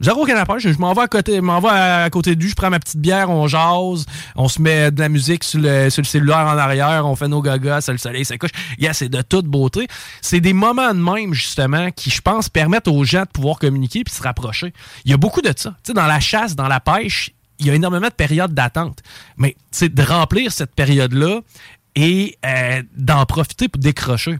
Zéro 0.01 0.25
à 0.27 0.45
pêche. 0.45 0.67
Je 0.67 0.77
m'en 0.79 0.93
vais 0.93 1.01
à 1.01 1.07
côté, 1.07 1.35
je 1.35 1.41
m'en 1.41 1.59
vais 1.59 1.69
à, 1.69 2.09
côté 2.09 2.35
de 2.35 2.41
lui, 2.41 2.49
je 2.49 2.55
prends 2.55 2.69
ma 2.69 2.79
petite 2.79 2.99
bière, 2.99 3.29
on 3.29 3.47
jase, 3.47 4.05
on 4.35 4.47
se 4.47 4.61
met 4.61 4.89
de 4.89 4.99
la 4.99 5.09
musique 5.09 5.43
sur 5.43 5.59
le, 5.59 5.89
sur 5.89 6.01
le 6.01 6.07
cellulaire 6.07 6.47
en 6.47 6.57
arrière, 6.57 7.05
on 7.05 7.15
fait 7.15 7.27
nos 7.27 7.41
gagas, 7.41 7.87
le 7.89 7.97
soleil 7.97 8.25
se 8.25 8.33
couche. 8.33 8.51
Yeah, 8.79 8.93
c'est 8.93 9.09
de 9.09 9.21
toute 9.21 9.45
beauté. 9.45 9.87
C'est 10.21 10.41
des 10.41 10.53
moments 10.53 10.93
de 10.93 10.99
même, 10.99 11.33
justement, 11.33 11.91
qui, 11.91 12.09
je 12.09 12.21
pense, 12.21 12.49
permettent 12.49 12.87
aux 12.87 13.03
gens 13.03 13.21
de 13.21 13.29
pouvoir 13.29 13.59
communiquer 13.59 14.03
puis 14.03 14.13
se 14.13 14.23
rapprocher. 14.23 14.73
Il 15.05 15.11
y 15.11 15.13
a 15.13 15.17
beaucoup 15.17 15.41
de 15.41 15.53
ça. 15.55 15.71
Tu 15.83 15.87
sais, 15.87 15.93
dans 15.93 16.07
la 16.07 16.19
chasse, 16.19 16.55
dans 16.55 16.67
la 16.67 16.79
pêche, 16.79 17.31
il 17.59 17.67
y 17.67 17.69
a 17.69 17.75
énormément 17.75 18.07
de 18.07 18.13
périodes 18.13 18.53
d'attente. 18.53 18.99
Mais, 19.37 19.55
c'est 19.69 19.93
de 19.93 20.01
remplir 20.01 20.51
cette 20.51 20.73
période-là 20.73 21.41
et 21.95 22.37
euh, 22.45 22.81
d'en 22.97 23.25
profiter 23.25 23.67
pour 23.67 23.81
décrocher. 23.81 24.37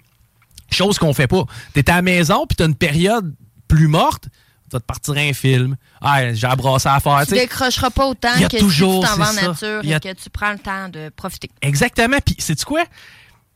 Chose 0.71 0.97
qu'on 0.97 1.13
fait 1.13 1.27
pas. 1.27 1.45
T'es 1.73 1.89
à 1.89 1.97
la 1.97 2.01
maison, 2.01 2.45
puis 2.47 2.55
t'as 2.55 2.65
une 2.65 2.75
période 2.75 3.35
plus 3.67 3.87
morte, 3.87 4.27
tu 4.71 4.75
vas 4.77 4.79
te 4.79 4.85
partir 4.85 5.13
un 5.17 5.33
film. 5.33 5.75
Ah, 6.01 6.33
j'ai 6.33 6.47
abrassé 6.47 6.87
à 6.89 6.99
faire. 6.99 7.23
Tu 7.27 7.33
décrocheras 7.35 7.89
pas 7.89 8.07
autant 8.07 8.29
que 8.49 8.57
toujours, 8.57 9.05
si 9.05 9.11
tu 9.11 9.17
t'en 9.17 9.23
vas 9.23 9.29
en 9.29 9.33
c'est 9.33 9.47
nature 9.47 9.79
a- 9.93 9.95
et 9.97 9.99
que 9.99 10.13
tu 10.21 10.29
prends 10.31 10.51
le 10.53 10.59
temps 10.59 10.89
de 10.89 11.09
profiter. 11.15 11.49
Exactement. 11.61 12.17
Puis, 12.25 12.35
sais-tu 12.39 12.65
quoi? 12.65 12.83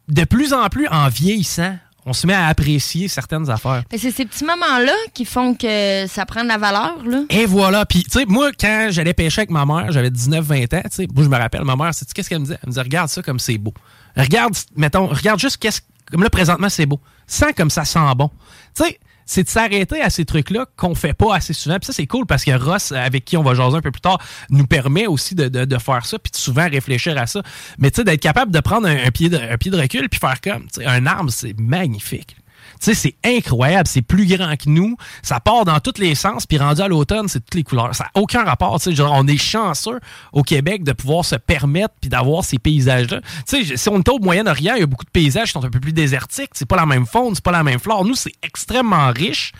De 0.07 0.23
plus 0.25 0.53
en 0.53 0.67
plus, 0.69 0.87
en 0.89 1.07
vieillissant, 1.07 1.75
on 2.05 2.13
se 2.13 2.27
met 2.27 2.33
à 2.35 2.45
apprécier 2.45 3.07
certaines 3.07 3.49
affaires. 3.49 3.83
Mais 3.91 3.97
c'est 3.97 4.11
ces 4.11 4.25
petits 4.25 4.43
moments-là 4.43 4.93
qui 5.15 5.25
font 5.25 5.55
que 5.55 6.05
ça 6.07 6.25
prend 6.27 6.43
de 6.43 6.47
la 6.49 6.57
valeur, 6.59 6.97
là. 7.03 7.23
Et 7.31 7.47
voilà. 7.47 7.85
Puis, 7.87 8.03
tu 8.03 8.11
sais, 8.19 8.25
moi, 8.27 8.51
quand 8.59 8.89
j'allais 8.91 9.15
pêcher 9.15 9.41
avec 9.41 9.49
ma 9.49 9.65
mère, 9.65 9.91
j'avais 9.91 10.11
19-20 10.11 10.75
ans, 10.77 10.81
tu 10.83 10.89
sais, 10.91 11.07
moi, 11.11 11.23
je 11.23 11.29
me 11.29 11.37
rappelle, 11.37 11.63
ma 11.63 11.75
mère, 11.75 11.93
sais-tu 11.95 12.13
qu'est-ce 12.13 12.29
qu'elle 12.29 12.39
me 12.39 12.45
disait? 12.45 12.59
Elle 12.61 12.67
me 12.67 12.71
disait, 12.73 12.81
regarde 12.81 13.09
ça 13.09 13.23
comme 13.23 13.39
c'est 13.39 13.57
beau. 13.57 13.73
Regarde, 14.15 14.53
mettons, 14.75 15.07
regarde 15.07 15.39
juste 15.39 15.57
qu'est-ce, 15.57 15.81
comme 16.11 16.21
là, 16.21 16.29
présentement, 16.29 16.69
c'est 16.69 16.85
beau. 16.85 16.99
Sens 17.25 17.53
comme 17.57 17.71
ça 17.71 17.83
sent 17.85 17.99
bon. 18.15 18.29
Tu 18.75 18.83
sais, 18.83 18.99
c'est 19.25 19.43
de 19.43 19.49
s'arrêter 19.49 20.01
à 20.01 20.09
ces 20.09 20.25
trucs-là 20.25 20.65
qu'on 20.77 20.95
fait 20.95 21.13
pas 21.13 21.35
assez 21.35 21.53
souvent. 21.53 21.77
Puis 21.79 21.87
ça, 21.87 21.93
c'est 21.93 22.07
cool 22.07 22.25
parce 22.25 22.43
que 22.43 22.51
Ross, 22.51 22.91
avec 22.91 23.25
qui 23.25 23.37
on 23.37 23.43
va 23.43 23.53
jaser 23.55 23.77
un 23.77 23.81
peu 23.81 23.91
plus 23.91 24.01
tard, 24.01 24.19
nous 24.49 24.67
permet 24.67 25.07
aussi 25.07 25.35
de, 25.35 25.47
de- 25.47 25.77
faire 25.77 26.05
ça 26.05 26.17
puis 26.19 26.31
de 26.31 26.37
souvent 26.37 26.69
réfléchir 26.69 27.17
à 27.17 27.27
ça. 27.27 27.41
Mais 27.79 27.91
tu 27.91 27.97
sais, 27.97 28.03
d'être 28.03 28.21
capable 28.21 28.51
de 28.51 28.59
prendre 28.59 28.87
un, 28.87 28.95
un 29.05 29.11
pied, 29.11 29.29
de, 29.29 29.37
un 29.37 29.57
pied 29.57 29.71
de 29.71 29.77
recul 29.77 30.07
puis 30.09 30.19
faire 30.19 30.39
comme, 30.41 30.63
tu 30.67 30.81
sais, 30.81 30.85
un 30.85 31.05
arbre, 31.05 31.31
c'est 31.31 31.57
magnifique. 31.59 32.35
Tu 32.79 32.93
sais, 32.93 32.93
c'est 32.93 33.15
incroyable, 33.23 33.87
c'est 33.87 34.01
plus 34.01 34.25
grand 34.25 34.55
que 34.55 34.69
nous, 34.69 34.97
ça 35.21 35.39
part 35.39 35.65
dans 35.65 35.79
tous 35.79 35.99
les 35.99 36.15
sens, 36.15 36.45
puis 36.45 36.57
rendu 36.57 36.81
à 36.81 36.87
l'automne, 36.87 37.27
c'est 37.27 37.39
toutes 37.39 37.55
les 37.55 37.63
couleurs. 37.63 37.95
Ça 37.95 38.05
n'a 38.05 38.21
aucun 38.21 38.43
rapport, 38.43 38.79
tu 38.79 38.89
sais, 38.89 38.95
genre, 38.95 39.13
on 39.15 39.27
est 39.27 39.37
chanceux 39.37 39.99
au 40.33 40.43
Québec 40.43 40.83
de 40.83 40.91
pouvoir 40.91 41.25
se 41.25 41.35
permettre 41.35 41.93
puis 41.99 42.09
d'avoir 42.09 42.43
ces 42.43 42.59
paysages-là. 42.59 43.21
Tu 43.47 43.65
sais, 43.65 43.77
si 43.77 43.89
on 43.89 43.99
est 43.99 44.09
au 44.09 44.19
Moyen-Orient, 44.19 44.75
il 44.75 44.81
y 44.81 44.83
a 44.83 44.87
beaucoup 44.87 45.05
de 45.05 45.09
paysages 45.09 45.47
qui 45.47 45.53
sont 45.53 45.65
un 45.65 45.69
peu 45.69 45.79
plus 45.79 45.93
désertiques, 45.93 46.51
c'est 46.53 46.67
pas 46.67 46.75
la 46.75 46.85
même 46.85 47.05
faune, 47.05 47.35
c'est 47.35 47.43
pas 47.43 47.51
la 47.51 47.63
même 47.63 47.79
flore. 47.79 48.05
Nous, 48.05 48.15
c'est 48.15 48.33
extrêmement 48.43 49.11
riche, 49.11 49.51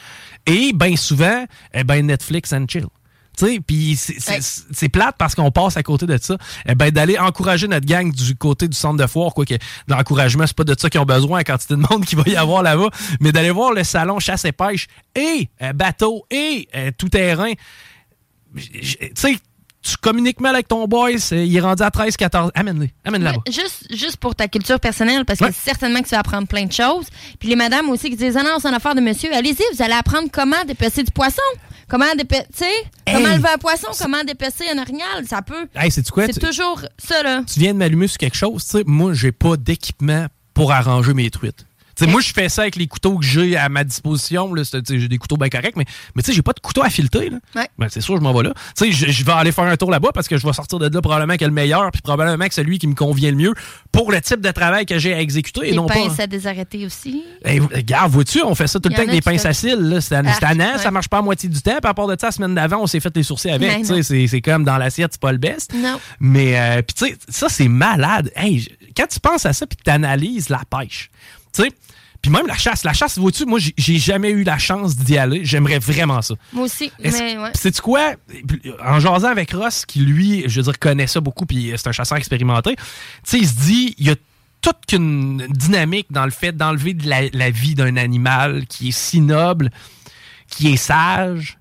et 0.46 0.74
bien 0.74 0.96
souvent, 0.96 1.46
eh 1.74 1.84
ben 1.84 2.06
Netflix 2.06 2.54
and 2.54 2.66
chill. 2.68 2.88
Puis 3.66 3.96
c'est- 3.96 4.90
plate 4.90 5.16
parce 5.18 5.36
qu'on 5.36 5.52
passe 5.52 5.78
à 5.78 5.84
côté 5.84 6.06
de 6.06 6.18
ça. 6.22 6.38
Eh 6.68 6.76
ben, 6.76 6.92
d'aller 6.92 7.18
encourager 7.18 7.68
notre 7.68 7.86
gang 7.86 8.12
du 8.12 8.36
côté 8.36 8.68
du 8.68 8.78
centre 8.78 8.98
de 9.02 9.08
foire, 9.08 9.34
quoi 9.34 9.46
que 9.46 9.56
l'encouragement, 9.88 10.46
c'est 10.48 10.56
pas 10.56 10.64
de 10.64 10.76
ça 10.80 10.90
qu'ils 10.90 11.02
ont 11.02 11.06
besoin, 11.06 11.40
la 11.40 11.44
quantité 11.44 11.76
de 11.76 11.80
monde 11.90 12.06
qu'il 12.06 12.18
va 12.18 12.24
y 12.28 12.36
avoir 12.36 12.64
là-bas, 12.64 12.90
mais 13.20 13.32
d'aller 13.32 13.52
voir 13.52 13.74
le 13.74 13.84
salon 13.84 14.20
chasse 14.20 14.46
et 14.46 14.52
pêche 14.52 14.88
et 15.16 15.50
euh, 15.62 15.74
bateau 15.74 16.26
et 16.32 16.68
euh, 16.76 16.92
tout 16.98 17.10
terrain. 17.10 17.52
Tu 18.56 19.12
sais, 19.16 19.38
tu 19.86 19.98
communiques 19.98 20.40
mal 20.40 20.56
avec 20.56 20.68
ton 20.68 20.86
boy, 20.88 21.20
c'est- 21.20 21.48
il 21.48 21.56
est 21.56 21.60
rendu 21.62 21.84
à 21.84 21.92
13, 21.92 22.18
14. 22.18 22.52
Amène-le. 22.56 22.90
Amène 23.06 23.24
là-bas. 23.24 23.42
Juste, 23.50 23.86
juste 23.96 24.18
pour 24.18 24.36
ta 24.36 24.48
culture 24.48 24.80
personnelle, 24.80 25.26
parce 25.26 25.40
que 25.40 25.46
Ouais. 25.46 25.52
certainement 25.54 26.00
que 26.02 26.06
tu 26.08 26.12
vas 26.16 26.20
apprendre 26.20 26.48
plein 26.48 26.66
de 26.66 26.72
choses. 26.72 27.06
Puis 27.40 27.50
les 27.50 27.56
madames 27.56 27.90
aussi 27.90 28.10
qui 28.10 28.16
disent 28.16 28.36
Ah 28.38 28.44
non, 28.44 28.58
c'est 28.60 28.68
une 28.68 28.74
affaire 28.74 28.96
de 28.96 29.02
monsieur. 29.02 29.30
Allez-y, 29.34 29.62
vous 29.76 29.82
allez 29.84 29.94
apprendre 29.94 30.28
comment 30.32 30.64
dépecer 30.68 31.04
du 31.04 31.12
poisson. 31.12 31.42
Comment 31.88 32.06
dépecer, 32.18 32.46
tu 32.52 32.64
sais, 32.66 32.72
comment 33.14 33.36
lever 33.36 33.50
un 33.54 33.58
poisson, 33.60 33.88
comment 34.02 34.24
dépecer 34.24 34.64
un 34.74 34.80
orignal. 34.80 35.24
Ça 35.30 35.44
peut. 35.44 35.68
Hey, 35.76 35.92
quoi? 36.12 36.26
C'est 36.26 36.34
Tu- 36.34 36.40
toujours 36.40 36.82
ça, 36.98 37.22
là. 37.22 37.44
tu 37.46 37.60
viens 37.60 37.74
de 37.74 37.78
m'allumer 37.78 38.08
sur 38.08 38.18
quelque 38.18 38.36
chose, 38.38 38.64
tu 38.66 38.72
sais, 38.80 38.84
moi, 38.88 39.14
j'ai 39.14 39.32
pas 39.32 39.56
d'équipement 39.56 40.26
pour 40.56 40.72
arranger 40.72 41.14
mes 41.14 41.30
truites. 41.30 41.66
Moi, 42.02 42.22
je 42.22 42.34
fais 42.34 42.50
ça 42.50 42.64
avec 42.64 42.76
les 42.76 42.88
couteaux 42.88 43.18
que 43.18 43.26
j'ai 43.26 43.56
à 43.58 43.70
ma 43.70 43.84
disposition. 43.84 44.52
J'ai 44.90 45.08
des 45.08 45.18
couteaux 45.18 45.38
bien 45.38 45.50
corrects, 45.50 45.76
mais, 45.76 45.86
mais 46.16 46.22
tu 46.24 46.28
sais, 46.32 46.34
j'ai 46.36 46.42
pas 46.42 46.54
de 46.54 46.60
couteau 46.60 46.84
à 46.84 46.90
fileter. 46.90 47.30
là. 47.30 47.38
Ouais. 47.56 47.68
Ben, 47.78 47.88
c'est 47.90 48.02
sûr, 48.02 48.18
je 48.18 48.22
m'en 48.22 48.34
vais 48.34 48.44
là. 48.44 48.54
Tu 48.78 48.92
sais, 48.94 49.12
je, 49.12 49.24
vais 49.26 49.32
aller 49.32 49.52
faire 49.52 49.64
un 49.66 49.78
tour 49.78 49.90
là-bas 49.92 50.10
parce 50.14 50.28
que 50.28 50.38
je 50.38 50.46
vais 50.46 50.54
sortir 50.54 50.80
de 50.80 50.88
là 50.94 51.02
probablement 51.02 51.38
que 51.38 51.46
le 51.46 51.52
meilleur, 51.52 51.90
puis 51.92 52.02
probablement 52.02 52.48
que 52.48 52.54
celui 52.54 52.80
qui 52.80 52.88
me 52.88 52.96
convient 52.96 53.32
le 53.32 53.38
mieux 53.38 53.54
pour 53.92 54.12
le 54.12 54.20
type 54.22 54.42
de 54.42 54.52
travail 54.52 54.86
que 54.86 55.00
j'ai 55.00 55.14
à 55.14 55.22
exécuter 55.22 55.68
et 55.68 55.72
Les 55.72 55.78
non 55.78 55.86
pinces 55.88 56.18
pas. 56.18 56.24
à 56.24 56.28
désarrêter 56.28 56.86
aussi. 56.86 57.24
Hey, 57.44 57.60
regarde, 57.60 58.12
vois-tu, 58.12 58.42
on 58.44 58.56
fait 58.56 58.68
ça 58.68 58.80
tout 58.80 58.90
le 58.90 58.96
temps 58.96 59.02
avec 59.02 59.12
des 59.14 59.22
pinces 59.22 59.46
à 59.46 59.54
cils. 59.54 59.76
là. 59.80 60.02
C'est 60.02 60.16
Ah, 60.16 60.24
tannant, 60.40 60.74
ouais. 60.74 60.78
ça 60.80 60.92
marche 60.92 61.08
pas 61.08 61.20
à 61.20 61.22
moitié 61.22 61.48
du 61.50 61.62
temps. 61.62 61.78
À 61.82 61.94
part 61.94 62.08
de 62.08 62.16
ça, 62.20 62.28
la 62.28 62.32
semaine 62.32 62.56
d'avant, 62.56 62.82
on 62.82 62.88
s'est 62.88 63.00
fait 63.00 63.16
les 63.16 63.24
sourcils 63.24 63.52
avec. 63.52 63.86
C'est 63.86 64.42
comme 64.42 64.64
dans 64.64 64.78
l'assiette, 64.78 65.12
c'est 65.14 65.22
pas 65.22 65.32
le 65.32 65.38
best. 65.38 65.74
Non. 65.74 66.00
Mais, 66.20 66.60
euh, 66.60 66.82
puis 66.82 66.94
tu 66.96 67.06
sais, 67.14 67.18
ça, 67.30 67.48
c'est 67.50 67.68
malade. 67.68 68.32
Hey, 68.36 68.68
quand 68.96 69.08
tu 69.08 69.20
penses 69.20 69.46
à 69.46 69.54
ça, 69.54 69.66
puis 69.68 69.78
que 69.78 69.84
tu 69.84 69.90
analyses 69.92 70.50
la 70.50 70.62
pêche, 70.70 71.10
tu 71.54 71.64
sais, 71.64 71.70
puis 72.26 72.32
même 72.36 72.48
la 72.48 72.58
chasse. 72.58 72.84
La 72.84 72.94
chasse, 72.94 73.18
vois-tu, 73.18 73.46
moi, 73.46 73.60
j'ai- 73.60 73.98
jamais 74.00 74.30
eu 74.30 74.44
la 74.44 74.58
chance 74.58 74.96
d'y 74.96 75.18
aller. 75.18 75.42
J'aimerais 75.46 75.80
vraiment 75.80 76.22
ça. 76.22 76.36
Moi 76.54 76.66
aussi. 76.66 76.92
Mais 77.00 77.38
ouais. 77.38 77.52
Sais-tu 77.54 77.82
quoi? 77.82 78.14
En 78.84 79.00
jasant 79.00 79.30
avec 79.30 79.52
Ross, 79.52 79.86
qui 79.86 80.00
lui, 80.00 80.44
je 80.48 80.58
veux 80.60 80.64
dire, 80.64 80.80
connaît 80.80 81.08
ça 81.08 81.20
beaucoup, 81.22 81.46
puis 81.46 81.72
c'est 81.76 81.88
un 81.88 81.92
chasseur 81.92 82.18
expérimenté, 82.18 82.76
tu 82.76 82.84
sais, 83.24 83.38
il 83.40 83.48
se 83.48 83.54
dit, 83.56 83.96
il 83.98 84.08
y 84.08 84.10
a 84.12 84.16
toute 84.62 84.86
qu'une 84.88 85.46
dynamique 85.50 86.08
dans 86.10 86.26
le 86.26 86.32
fait 86.32 86.52
d'enlever 86.52 86.94
de 86.96 87.08
la, 87.08 87.30
la 87.32 87.52
vie 87.52 87.76
d'un 87.76 87.98
animal 87.98 88.66
qui 88.68 88.90
est 88.90 88.98
si 88.98 89.22
noble, 89.22 89.70
qui 90.50 90.74
est 90.74 90.78
sage. 90.78 91.58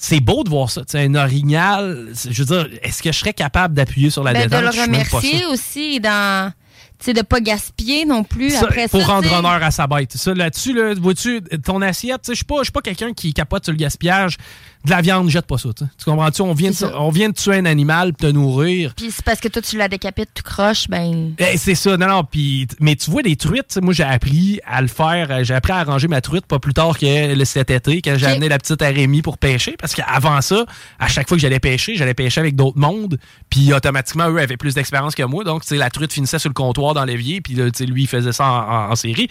C'est 0.00 0.20
beau 0.20 0.44
de 0.44 0.48
voir 0.48 0.70
ça. 0.70 0.82
Tu 0.82 0.92
sais, 0.92 1.04
un 1.04 1.14
orignal, 1.16 2.08
je 2.14 2.42
veux 2.44 2.56
dire, 2.64 2.78
est-ce 2.82 3.02
que 3.02 3.10
je 3.12 3.18
serais 3.18 3.32
capable 3.34 3.74
d'appuyer 3.74 4.10
sur 4.10 4.22
la 4.22 4.32
Ben, 4.32 4.46
de 4.48 4.56
le 4.56 4.68
remercier 4.68 5.44
aussi 5.46 5.98
dans. 6.00 6.52
Sais, 7.00 7.12
de 7.12 7.22
pas 7.22 7.40
gaspiller 7.40 8.04
non 8.04 8.24
plus 8.24 8.50
Ça, 8.50 8.62
après 8.62 8.88
ça. 8.88 8.98
rendre 8.98 9.32
honneur 9.32 9.62
à 9.62 9.70
sa 9.70 9.86
bête. 9.86 10.12
Ça, 10.16 10.34
là-dessus, 10.34 10.72
là, 10.72 10.94
vois-tu, 10.94 11.40
ton 11.64 11.80
assiette, 11.80 12.22
tu 12.22 12.26
sais, 12.26 12.32
je 12.32 12.38
suis 12.38 12.44
pas, 12.44 12.56
je 12.58 12.64
suis 12.64 12.72
pas 12.72 12.80
quelqu'un 12.80 13.12
qui 13.12 13.32
capote 13.32 13.64
sur 13.64 13.72
le 13.72 13.78
gaspillage. 13.78 14.36
De 14.84 14.90
la 14.90 15.00
viande, 15.02 15.28
jette 15.28 15.46
pas 15.46 15.58
ça. 15.58 15.68
tu 15.76 15.84
comprends-tu? 16.04 16.40
On 16.40 16.54
vient, 16.54 16.70
de, 16.70 16.76
on 16.96 17.10
vient 17.10 17.28
de 17.28 17.34
tuer 17.34 17.56
un 17.56 17.64
animal 17.66 18.14
pour 18.14 18.28
te 18.28 18.32
nourrir. 18.32 18.94
Puis 18.96 19.10
c'est 19.10 19.24
parce 19.24 19.40
que 19.40 19.48
toi, 19.48 19.60
tu 19.60 19.76
la 19.76 19.88
décapites, 19.88 20.30
tu 20.32 20.42
croches, 20.42 20.88
ben. 20.88 21.34
Eh, 21.38 21.58
c'est 21.58 21.74
ça, 21.74 21.96
non, 21.96 22.06
non. 22.06 22.24
Puis, 22.24 22.66
mais 22.80 22.94
tu 22.96 23.10
vois, 23.10 23.22
des 23.22 23.34
truites, 23.36 23.76
moi, 23.82 23.92
j'ai 23.92 24.04
appris 24.04 24.60
à 24.64 24.80
le 24.80 24.86
faire. 24.88 25.30
euh, 25.30 25.44
J'ai 25.44 25.52
appris 25.54 25.72
à 25.72 25.78
arranger 25.78 26.06
ma 26.08 26.20
truite 26.20 26.46
pas 26.46 26.58
plus 26.60 26.72
tard 26.74 26.96
que 26.96 27.34
le- 27.34 27.44
cet 27.44 27.70
été, 27.70 28.00
quand 28.00 28.14
j'ai 28.16 28.26
amené 28.26 28.48
la 28.48 28.58
petite 28.58 28.80
à 28.80 28.86
Rémi 28.88 29.20
pour 29.20 29.36
pêcher. 29.36 29.74
Parce 29.78 29.94
qu'avant 29.94 30.40
ça, 30.40 30.64
à 31.00 31.08
chaque 31.08 31.28
fois 31.28 31.36
que 31.36 31.40
j'allais 31.42 31.60
pêcher, 31.60 31.96
j'allais 31.96 32.14
pêcher 32.14 32.40
avec 32.40 32.54
d'autres 32.56 32.78
mondes. 32.78 33.18
Puis, 33.50 33.72
automatiquement, 33.72 34.30
eux 34.30 34.38
avaient 34.38 34.56
plus 34.56 34.74
d'expérience 34.74 35.14
que 35.16 35.24
moi. 35.24 35.42
Donc, 35.44 35.68
la 35.70 35.90
truite 35.90 36.12
finissait 36.12 36.38
sur 36.38 36.48
le 36.50 36.54
comptoir 36.54 36.94
dans 36.94 37.04
l'évier. 37.04 37.40
Puis, 37.40 37.54
là, 37.54 37.64
tu 37.70 37.78
sais, 37.78 37.84
lui, 37.84 38.04
il 38.04 38.08
faisait 38.08 38.32
ça 38.32 38.44
en, 38.46 38.56
en- 38.88 38.92
en 38.92 38.96
série. 38.96 39.28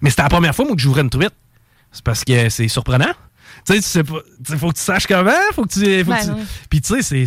Mais 0.00 0.10
c'était 0.10 0.22
la 0.22 0.28
première 0.28 0.54
fois, 0.54 0.64
moi, 0.64 0.76
que 0.76 0.80
j'ouvrais 0.80 1.02
une 1.02 1.10
truite. 1.10 1.34
C'est 1.92 2.04
parce 2.04 2.24
que 2.24 2.48
c'est 2.48 2.68
surprenant. 2.68 3.12
Tu 3.66 3.72
sais, 3.72 3.80
tu 3.80 3.88
sais 3.88 4.04
pas. 4.04 4.18
Faut 4.58 4.68
que 4.68 4.74
tu 4.76 4.82
saches 4.82 5.06
comment. 5.06 5.30
Faut 5.54 5.62
que 5.64 5.72
tu. 5.72 5.80
Faut 6.04 6.10
que 6.12 6.16
Ben 6.26 6.36
tu-. 6.36 6.46
Puis 6.68 6.80
tu 6.82 7.02
sais, 7.02 7.26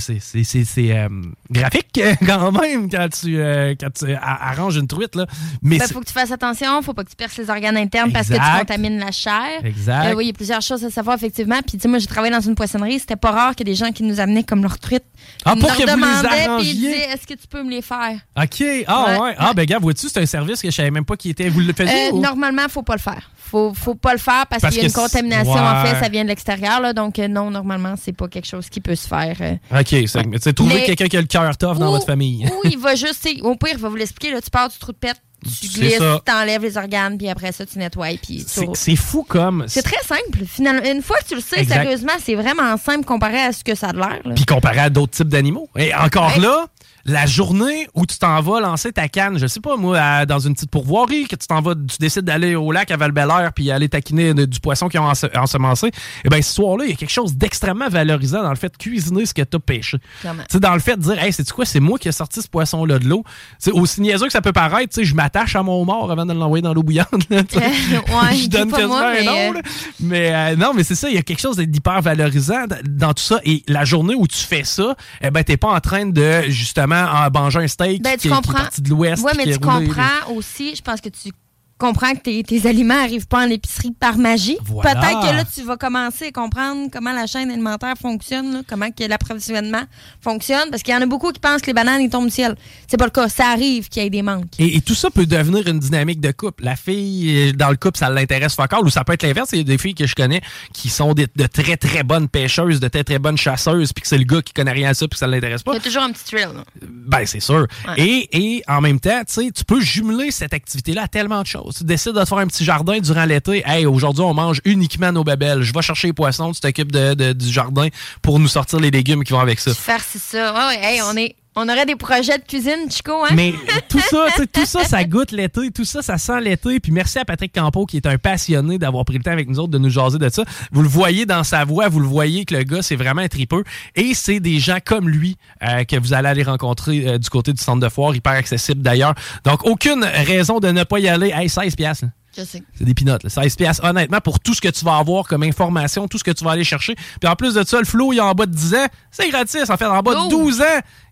c'est- 0.64 0.92
euh, 0.92 1.10
graphique 1.50 2.00
quand 2.26 2.52
même 2.52 2.90
quand 2.92 3.08
tu, 3.10 3.40
euh, 3.40 3.74
quand 3.80 3.90
tu 3.92 4.14
arranges 4.14 4.76
une 4.78 4.88
truite. 4.88 5.16
Là. 5.16 5.26
Mais 5.64 5.80
Ben, 5.80 5.88
faut 5.88 6.00
que 6.00 6.06
tu 6.06 6.14
fasses 6.14 6.32
attention, 6.32 6.82
faut 6.84 6.94
pas 6.94 7.04
que 7.04 7.10
tu 7.10 7.16
perces 7.16 7.38
les 7.38 7.50
organes 7.50 7.78
internes 7.78 8.12
parce 8.12 8.28
que 8.28 8.34
tu 8.36 8.60
contamines 8.60 9.00
la 9.00 9.12
chair. 9.12 9.64
Exact. 9.64 10.12
Euh, 10.12 10.14
oui, 10.16 10.26
il 10.26 10.28
y 10.28 10.30
a 10.30 10.34
plusieurs 10.34 10.62
choses 10.62 10.84
à 10.86 10.90
savoir, 10.92 11.16
effectivement. 11.18 11.60
Puis, 11.66 11.78
tu 11.78 11.82
sais, 11.82 11.88
moi, 11.88 11.98
j'ai 12.00 12.08
travaillé 12.08 12.34
dans 12.34 12.42
une 12.42 12.56
poissonnerie. 12.56 13.00
C'était 13.00 13.16
pas 13.16 13.32
rare 13.32 13.56
que 13.56 13.64
des 13.64 13.76
gens 13.76 13.92
qui 13.92 14.04
nous 14.04 14.20
amenaient 14.20 14.44
comme 14.44 14.62
leur 14.62 14.78
truite. 14.78 15.04
Ah, 15.44 15.56
pour 15.56 15.64
nous 15.64 15.68
que 15.70 15.74
vous 15.74 15.80
les 15.88 15.92
demandaient, 15.94 16.58
Puis 16.60 16.70
ils 16.70 16.76
disaient, 16.76 17.10
est-ce 17.14 17.26
que 17.26 17.34
tu 17.34 17.48
peux 17.48 17.64
me 17.64 17.72
les 17.72 17.82
faire? 17.82 18.14
OK. 18.40 18.64
Ah 18.88 19.06
ouais. 19.14 19.20
Ouais, 19.20 19.36
Ah 19.40 19.54
ben 19.56 19.66
gars, 19.66 19.80
vois-tu, 19.80 20.08
c'est 20.10 20.20
un 20.22 20.26
service 20.26 20.62
que 20.62 20.70
je 20.70 20.76
savais 20.76 20.92
même 20.92 21.06
pas 21.06 21.16
qui 21.18 21.32
était. 21.32 21.50
Vous 21.50 21.62
le 21.62 21.74
faisiez? 21.74 22.10
Euh, 22.10 22.12
ou- 22.12 22.22
normalement, 22.22 22.68
faut 22.70 22.84
pas 22.84 22.96
le 22.96 23.02
faire. 23.02 23.32
Faut, 23.38 23.74
faut 23.74 23.96
pas 23.96 24.12
le 24.12 24.20
faire 24.20 24.46
parce, 24.48 24.62
Parce 24.62 24.74
qu'il 24.74 24.84
y 24.84 24.86
a 24.86 24.90
une 24.90 24.94
contamination. 24.94 25.54
En 25.54 25.86
fait, 25.86 26.00
ça 26.02 26.10
vient 26.10 26.26
de 26.28 26.30
l'extérieur. 26.30 26.82
là. 26.82 26.94
Donc, 26.94 27.18
euh, 27.20 27.28
non, 27.28 27.50
normalement, 27.50 27.96
c'est 28.02 28.14
pas 28.16 28.28
quelque 28.28 28.48
chose 28.48 28.70
qui 28.70 28.82
peut 28.82 28.96
se 28.96 29.08
faire. 29.08 29.36
euh. 29.42 29.80
OK, 29.80 29.96
mais 30.28 30.40
trouver 30.54 30.84
quelqu'un 30.84 31.08
qui 31.08 31.18
a 31.18 31.22
le 31.22 31.28
cœur 31.28 31.58
tough 31.58 31.78
dans 31.78 31.92
votre 31.92 32.06
famille. 32.06 32.46
Ou 32.52 32.68
il 32.70 32.78
va 32.78 32.96
juste, 32.96 33.28
au 33.42 33.56
pire, 33.56 33.74
il 33.74 33.80
va 33.80 33.90
vous 33.90 33.96
l'expliquer. 33.96 34.32
là, 34.34 34.42
Tu 34.42 34.50
pars 34.50 34.70
du 34.70 34.78
trou 34.78 34.92
de 34.92 34.98
pète, 34.98 35.18
tu 35.44 35.68
glisses, 35.68 36.00
t'enlèves 36.26 36.64
les 36.64 36.78
organes, 36.78 37.18
puis 37.18 37.30
après 37.30 37.52
ça, 37.52 37.66
tu 37.66 37.78
nettoies. 37.80 38.18
Puis 38.22 38.46
C'est 38.74 38.96
fou 38.96 39.24
comme. 39.28 39.66
C'est 39.68 39.84
très 39.84 40.02
simple. 40.04 40.46
Finalement, 40.48 40.84
une 40.90 41.02
fois 41.02 41.18
que 41.20 41.28
tu 41.30 41.36
le 41.36 41.42
sais, 41.42 41.60
Exact. 41.62 41.76
sérieusement, 41.84 42.14
c'est 42.24 42.36
vraiment 42.36 42.76
simple 42.78 43.06
comparé 43.06 43.40
à 43.42 43.52
ce 43.54 43.64
que 43.64 43.76
ça 43.76 43.90
a 43.90 43.94
l'air. 43.94 44.20
là. 44.26 44.34
Puis 44.36 44.46
comparé 44.46 44.80
à 44.80 44.90
d'autres 44.90 45.14
types 45.14 45.30
d'animaux. 45.30 45.70
Et 45.78 45.94
encore 45.96 46.34
Ouais. 46.36 46.42
là, 46.42 46.66
la 47.06 47.26
journée 47.26 47.88
où 47.96 48.06
tu 48.06 48.18
t'en 48.18 48.42
vas 48.42 48.60
lancer 48.60 48.92
ta 48.92 49.08
canne, 49.08 49.38
je 49.40 49.48
sais 49.48 49.60
pas 49.62 49.78
moi, 49.78 49.98
à- 50.00 50.26
dans 50.26 50.40
une 50.40 50.54
petite 50.54 50.70
pourvoirie, 50.72 51.26
que 51.28 51.36
tu 51.36 51.48
t'en 51.48 51.62
vas, 51.62 51.74
tu 51.76 51.98
décides 52.00 52.26
d'aller 52.26 52.56
au 52.56 52.72
lac 52.72 52.92
à 52.92 52.98
val 52.98 53.14
puis 53.56 53.72
aller 53.72 53.88
taquiner 53.90 54.34
de- 54.34 54.46
du 54.46 54.60
poisson 54.60 54.90
qui 54.90 54.98
ont 55.00 55.06
ense- 55.06 55.26
ensemencé, 55.36 55.92
et 56.26 56.30
bien 56.30 56.42
ce 56.42 56.54
soir-là, 56.54 56.86
il 56.86 56.90
y 56.92 56.94
a 56.94 56.96
quelque 56.96 57.12
chose 57.12 57.36
d'extrêmement 57.36 57.88
valorisant 57.90 58.44
dans 58.44 58.50
le 58.50 58.56
fait 58.56 58.70
de 58.72 58.78
cuisiner 58.78 59.26
ce 59.26 59.34
que 59.34 59.42
tu 59.42 59.56
as 59.56 59.60
pêché. 59.60 59.98
Clairement. 60.22 60.44
Tu 60.50 60.54
sais, 60.54 60.60
dans 60.60 60.74
le 60.74 60.80
fait 60.80 60.96
de 60.98 61.02
dire, 61.02 61.18
hey, 61.24 61.32
c'est 61.32 61.50
quoi, 61.52 61.66
c'est 61.66 61.80
moi 61.80 61.98
qui 61.98 62.08
ai 62.08 62.12
sorti 62.12 62.42
ce 62.42 62.48
poisson-là 62.48 63.00
de 63.00 63.08
l'eau. 63.08 63.24
C'est 63.60 63.72
aussi 63.72 64.02
niaiseux 64.02 64.26
que 64.26 64.32
ça 64.32 64.42
peut 64.42 64.52
paraître, 64.54 64.94
tu 64.94 65.02
sais, 65.02 65.06
je 65.06 65.16
m'attache 65.16 65.56
à 65.56 65.64
mon 65.64 65.86
mort 65.86 66.12
avant 66.12 66.26
de 66.26 66.34
l'envoyer 66.34 66.62
dans 66.62 66.74
l'eau 66.74 66.84
bouillante. 66.84 67.08
là, 67.30 67.38
ouais, 67.54 68.36
je 68.36 68.48
donne 68.48 68.72
quasiment 68.72 68.88
moi, 68.90 69.08
un 69.10 69.14
mais, 69.14 69.24
nom, 69.24 69.32
euh, 69.32 69.54
là. 69.54 69.62
Mais 70.00 70.32
euh, 70.34 70.56
non, 70.56 70.74
mais 70.76 70.84
c'est 70.84 70.96
ça, 70.96 71.10
il 71.10 71.16
y 71.16 71.20
a 71.20 71.22
quelque 71.24 71.42
chose 71.42 71.58
d'hyper 71.58 72.02
valorisant 72.02 72.66
dans 72.88 73.14
tout 73.14 73.24
ça. 73.24 73.40
Et 73.46 73.64
la 73.68 73.86
journée 73.86 74.16
où 74.16 74.28
tu 74.28 74.38
fais 74.40 74.64
ça, 74.64 74.96
eh 75.22 75.32
ben, 75.32 75.44
t'es 75.44 75.58
pas 75.58 75.70
en 75.70 75.80
train 75.80 76.06
de, 76.06 76.42
justement, 76.50 76.87
en 76.96 77.30
manger 77.32 77.60
un 77.60 77.68
steak 77.68 78.02
Ben, 78.02 78.12
qui, 78.12 78.18
tu 78.18 78.22
qui 78.22 78.28
est 78.28 78.36
comprends. 78.36 78.54
parti 78.54 78.82
de 78.82 78.90
l'Ouest. 78.90 79.24
Ouais, 79.24 79.32
puis 79.36 79.46
mais 79.46 79.54
tu 79.54 79.60
là. 79.60 79.80
comprends 79.80 80.34
aussi, 80.36 80.76
je 80.76 80.82
pense 80.82 81.02
que 81.02 81.10
tu 81.10 81.32
comprends 81.78 82.14
que 82.14 82.20
tes, 82.22 82.44
tes 82.44 82.68
aliments 82.68 83.02
arrivent 83.02 83.28
pas 83.28 83.46
en 83.46 83.50
épicerie 83.50 83.92
par 83.92 84.18
magie. 84.18 84.58
Voilà. 84.66 84.96
Peut-être 84.96 85.20
que 85.22 85.36
là, 85.36 85.44
tu 85.46 85.62
vas 85.64 85.78
commencer 85.78 86.28
à 86.28 86.32
comprendre 86.32 86.90
comment 86.92 87.12
la 87.14 87.28
chaîne 87.28 87.52
alimentaire 87.52 87.94
fonctionne, 88.02 88.54
là, 88.54 88.60
comment 88.68 88.90
que 88.92 89.04
l'approvisionnement 89.04 89.84
fonctionne, 90.22 90.70
parce 90.70 90.84
qu'il 90.84 90.94
y 90.94 90.98
en 90.98 91.02
a 91.02 91.06
beaucoup 91.06 91.32
qui 91.32 91.40
pensent 91.40 91.62
que 91.62 91.68
les 91.68 91.74
bananes, 91.74 92.02
ils 92.02 92.10
tombent 92.10 92.26
du 92.28 92.32
ciel. 92.32 92.56
C'est 92.88 92.98
pas 92.98 93.06
le 93.06 93.12
cas. 93.12 93.30
Ça 93.30 93.48
arrive 93.50 93.90
qu'il 93.90 94.04
y 94.04 94.06
ait 94.06 94.10
des 94.10 94.22
manques. 94.22 94.46
Et, 94.60 94.78
et 94.78 94.82
tout 94.82 94.96
ça 94.96 95.10
peut 95.10 95.26
devenir 95.26 95.68
une 95.68 95.80
dynamique 95.80 96.20
de 96.20 96.32
couple. 96.32 96.64
La 96.64 96.76
fille, 96.76 97.50
euh, 97.50 97.54
dans 97.54 97.70
le 97.70 97.76
couple, 97.78 97.98
ça 97.98 98.10
l'intéresse 98.10 98.58
encore, 98.60 98.84
ou 98.84 98.90
ça 98.90 99.04
peut 99.04 99.14
être 99.14 99.24
l'inverse. 99.24 99.50
Il 99.54 99.60
y 99.60 99.62
a 99.62 99.64
des 99.64 99.78
filles 99.78 99.96
que 99.96 100.08
je 100.08 100.16
connais 100.16 100.42
qui 100.74 100.90
sont 100.90 101.14
des- 101.14 101.28
de 101.36 101.46
très, 101.48 101.78
très 101.78 102.04
bonnes 102.04 102.28
pêcheuses, 102.30 102.80
de 102.80 102.88
très, 102.88 103.04
très 103.04 103.20
bonnes 103.20 103.38
chasseuses, 103.38 103.94
puis 103.94 104.02
que 104.02 104.08
c'est 104.08 104.18
le 104.18 104.24
gars 104.24 104.42
qui 104.42 104.54
connaît 104.54 104.72
rien 104.72 104.90
à 104.90 104.94
ça, 104.94 105.08
puis 105.08 105.16
que 105.16 105.20
ça 105.20 105.28
l'intéresse 105.28 105.64
pas. 105.64 105.72
Il 105.74 105.76
y 105.76 105.80
a 105.80 105.82
toujours 105.84 106.04
un 106.04 106.12
petit 106.12 106.24
thrill. 106.26 106.50
là. 106.56 106.64
Ben, 106.82 107.26
c'est 107.26 107.40
sûr. 107.40 107.68
Et, 107.98 108.30
et 108.32 108.64
en 108.68 108.82
même 108.82 109.00
temps, 109.00 109.22
tu 109.28 109.34
sais, 109.34 109.52
tu 109.52 109.64
peux 109.64 109.80
jumeler 109.82 110.32
cette 110.32 110.54
activité-là 110.54 111.04
à 111.04 111.08
tellement 111.08 111.42
de 111.42 111.48
choses. 111.48 111.67
Tu 111.76 111.84
décides 111.84 112.14
de 112.14 112.22
te 112.22 112.26
faire 112.26 112.38
un 112.38 112.48
petit 112.48 112.66
jardin 112.66 113.00
durant 113.00 113.26
l'été. 113.26 113.64
Hey, 113.66 113.86
aujourd'hui, 113.86 114.24
on 114.24 114.34
mange 114.34 114.62
uniquement 114.66 115.12
nos 115.12 115.24
babelles. 115.24 115.62
Je 115.62 115.74
vais 115.74 115.82
chercher 115.82 116.08
les 116.08 116.14
poissons, 116.14 116.52
tu 116.52 116.60
t'occupes 116.60 116.92
de, 116.92 117.34
du 117.34 117.50
jardin 117.52 117.88
pour 118.22 118.40
nous 118.40 118.48
sortir 118.48 118.80
les 118.80 118.92
légumes 118.92 119.24
qui 119.24 119.34
vont 119.34 119.40
avec 119.40 119.60
ça. 119.60 119.74
Faire 119.74 120.02
c'est 120.04 120.20
ça. 120.22 120.54
Ouais, 120.54 121.00
on 121.04 121.16
est. 121.18 121.36
On 121.60 121.68
aurait 121.70 121.88
des 121.88 121.96
projets 121.96 122.38
de 122.38 122.44
cuisine, 122.44 122.88
Chico, 122.88 123.24
hein? 123.24 123.34
Mais 123.34 123.52
tout 123.90 124.00
ça, 124.00 124.28
tout 124.54 124.66
ça, 124.68 124.84
ça 124.84 125.04
goûte 125.06 125.32
l'été, 125.32 125.72
tout 125.72 125.86
ça, 125.86 126.04
ça 126.04 126.20
sent 126.20 126.40
l'été. 126.42 126.80
Puis 126.80 126.92
merci 126.92 127.18
à 127.18 127.26
Patrick 127.26 127.52
Campo 127.52 127.88
qui 127.88 127.98
est 127.98 128.06
un 128.06 128.20
passionné 128.20 128.78
d'avoir 128.78 129.04
pris 129.06 129.18
le 129.18 129.24
temps 129.24 129.32
avec 129.32 129.50
nous 129.50 129.60
autres 129.60 129.72
de 129.72 129.80
nous 129.80 129.90
jaser 129.90 130.20
de 130.20 130.30
ça. 130.30 130.44
Vous 130.72 130.84
le 130.84 130.88
voyez 130.88 131.26
dans 131.26 131.44
sa 131.44 131.66
voix, 131.66 131.90
vous 131.90 132.00
le 132.00 132.06
voyez 132.06 132.46
que 132.46 132.54
le 132.54 132.62
gars, 132.62 132.84
c'est 132.84 132.96
vraiment 132.96 133.22
un 133.22 133.28
tripeux. 133.28 133.64
Et 133.96 134.14
c'est 134.14 134.40
des 134.40 134.60
gens 134.60 134.78
comme 134.86 135.10
lui 135.10 135.36
euh, 135.64 135.84
que 135.84 135.96
vous 136.00 136.14
allez 136.14 136.30
aller 136.30 136.44
rencontrer 136.44 137.08
euh, 137.08 137.18
du 137.18 137.28
côté 137.28 137.54
du 137.54 137.62
centre 137.64 137.80
de 137.80 137.90
foire, 137.90 138.16
hyper 138.16 138.34
accessible 138.34 138.84
d'ailleurs. 138.84 139.16
Donc 139.44 139.66
aucune 139.66 140.04
raison 140.04 140.60
de 140.60 140.68
ne 140.68 140.84
pas 140.84 141.00
y 141.00 141.08
aller. 141.08 141.32
Hey, 141.34 141.50
16 141.50 141.76
piastres. 141.76 142.06
Là. 142.38 142.44
Je 142.44 142.50
sais. 142.50 142.64
C'est 142.78 142.84
des 142.86 142.94
pinottes, 142.94 143.24
là. 143.24 143.30
16 143.30 143.56
piastres, 143.56 143.84
honnêtement, 143.84 144.22
pour 144.22 144.40
tout 144.40 144.54
ce 144.54 144.62
que 144.62 144.68
tu 144.70 144.86
vas 144.86 144.98
avoir 144.98 145.28
comme 145.28 145.44
information, 145.44 146.08
tout 146.08 146.18
ce 146.18 146.24
que 146.24 146.32
tu 146.32 146.44
vas 146.44 146.52
aller 146.52 146.64
chercher. 146.64 146.96
Puis 147.20 147.30
en 147.30 147.36
plus 147.36 147.54
de 147.56 147.64
ça, 147.64 147.80
le 147.80 147.86
flow, 147.86 148.14
il 148.14 148.18
est 148.18 148.22
en 148.22 148.34
bas 148.34 148.46
de 148.46 148.52
10 148.54 148.76
ans. 148.76 148.86
C'est 149.12 149.30
gratis. 149.30 149.70
En 149.70 149.78
fait, 149.78 149.86
en 149.86 150.02
bas 150.02 150.14
de 150.14 150.20
Oh! 150.20 150.30
12 150.30 150.62
ans, 150.62 150.66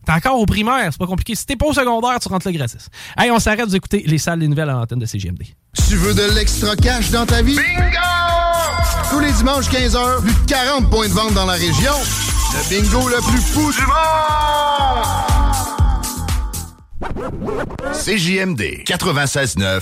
t'es 0.06 0.12
encore 0.12 0.40
au 0.40 0.46
primaire. 0.46 0.88
C'est 0.92 0.98
pas 1.00 1.08
compliqué. 1.08 1.36
Si 1.36 1.46
t'es 1.46 1.56
pas 1.56 1.66
au 1.68 1.74
secondaire, 1.74 2.20
tu 2.20 2.28
rentres 2.28 2.46
là 2.48 2.52
gratis. 2.54 2.90
Hey, 3.18 3.32
on 3.32 3.40
s'arrête 3.40 3.68
vous 3.68 3.76
écouter 3.76 4.04
les 4.06 4.18
salles 4.18 4.40
des 4.40 4.48
nouvelles 4.48 4.70
à 4.70 4.74
l'antenne 4.74 5.00
de 5.00 5.06
CGMD. 5.06 5.44
Tu 5.88 5.96
veux 5.96 6.14
de 6.14 6.34
l'extra 6.36 6.76
cash 6.76 7.10
dans 7.12 7.26
ta 7.26 7.42
vie? 7.42 7.56
Bingo! 7.56 7.98
Tous 9.12 9.20
les 9.20 9.32
dimanches 9.32 9.70
15h, 9.70 10.22
plus 10.22 10.34
de 10.34 10.46
40 10.48 10.90
points 10.90 11.08
de 11.08 11.14
vente 11.14 11.34
dans 11.34 11.46
la 11.46 11.54
région. 11.54 11.94
Le 12.54 12.70
bingo 12.70 13.08
le 13.10 13.18
plus 13.30 13.42
fou 13.42 13.72
du 13.72 13.82
monde! 13.82 13.96
CJMD 17.94 18.84
96.9. 18.86 19.82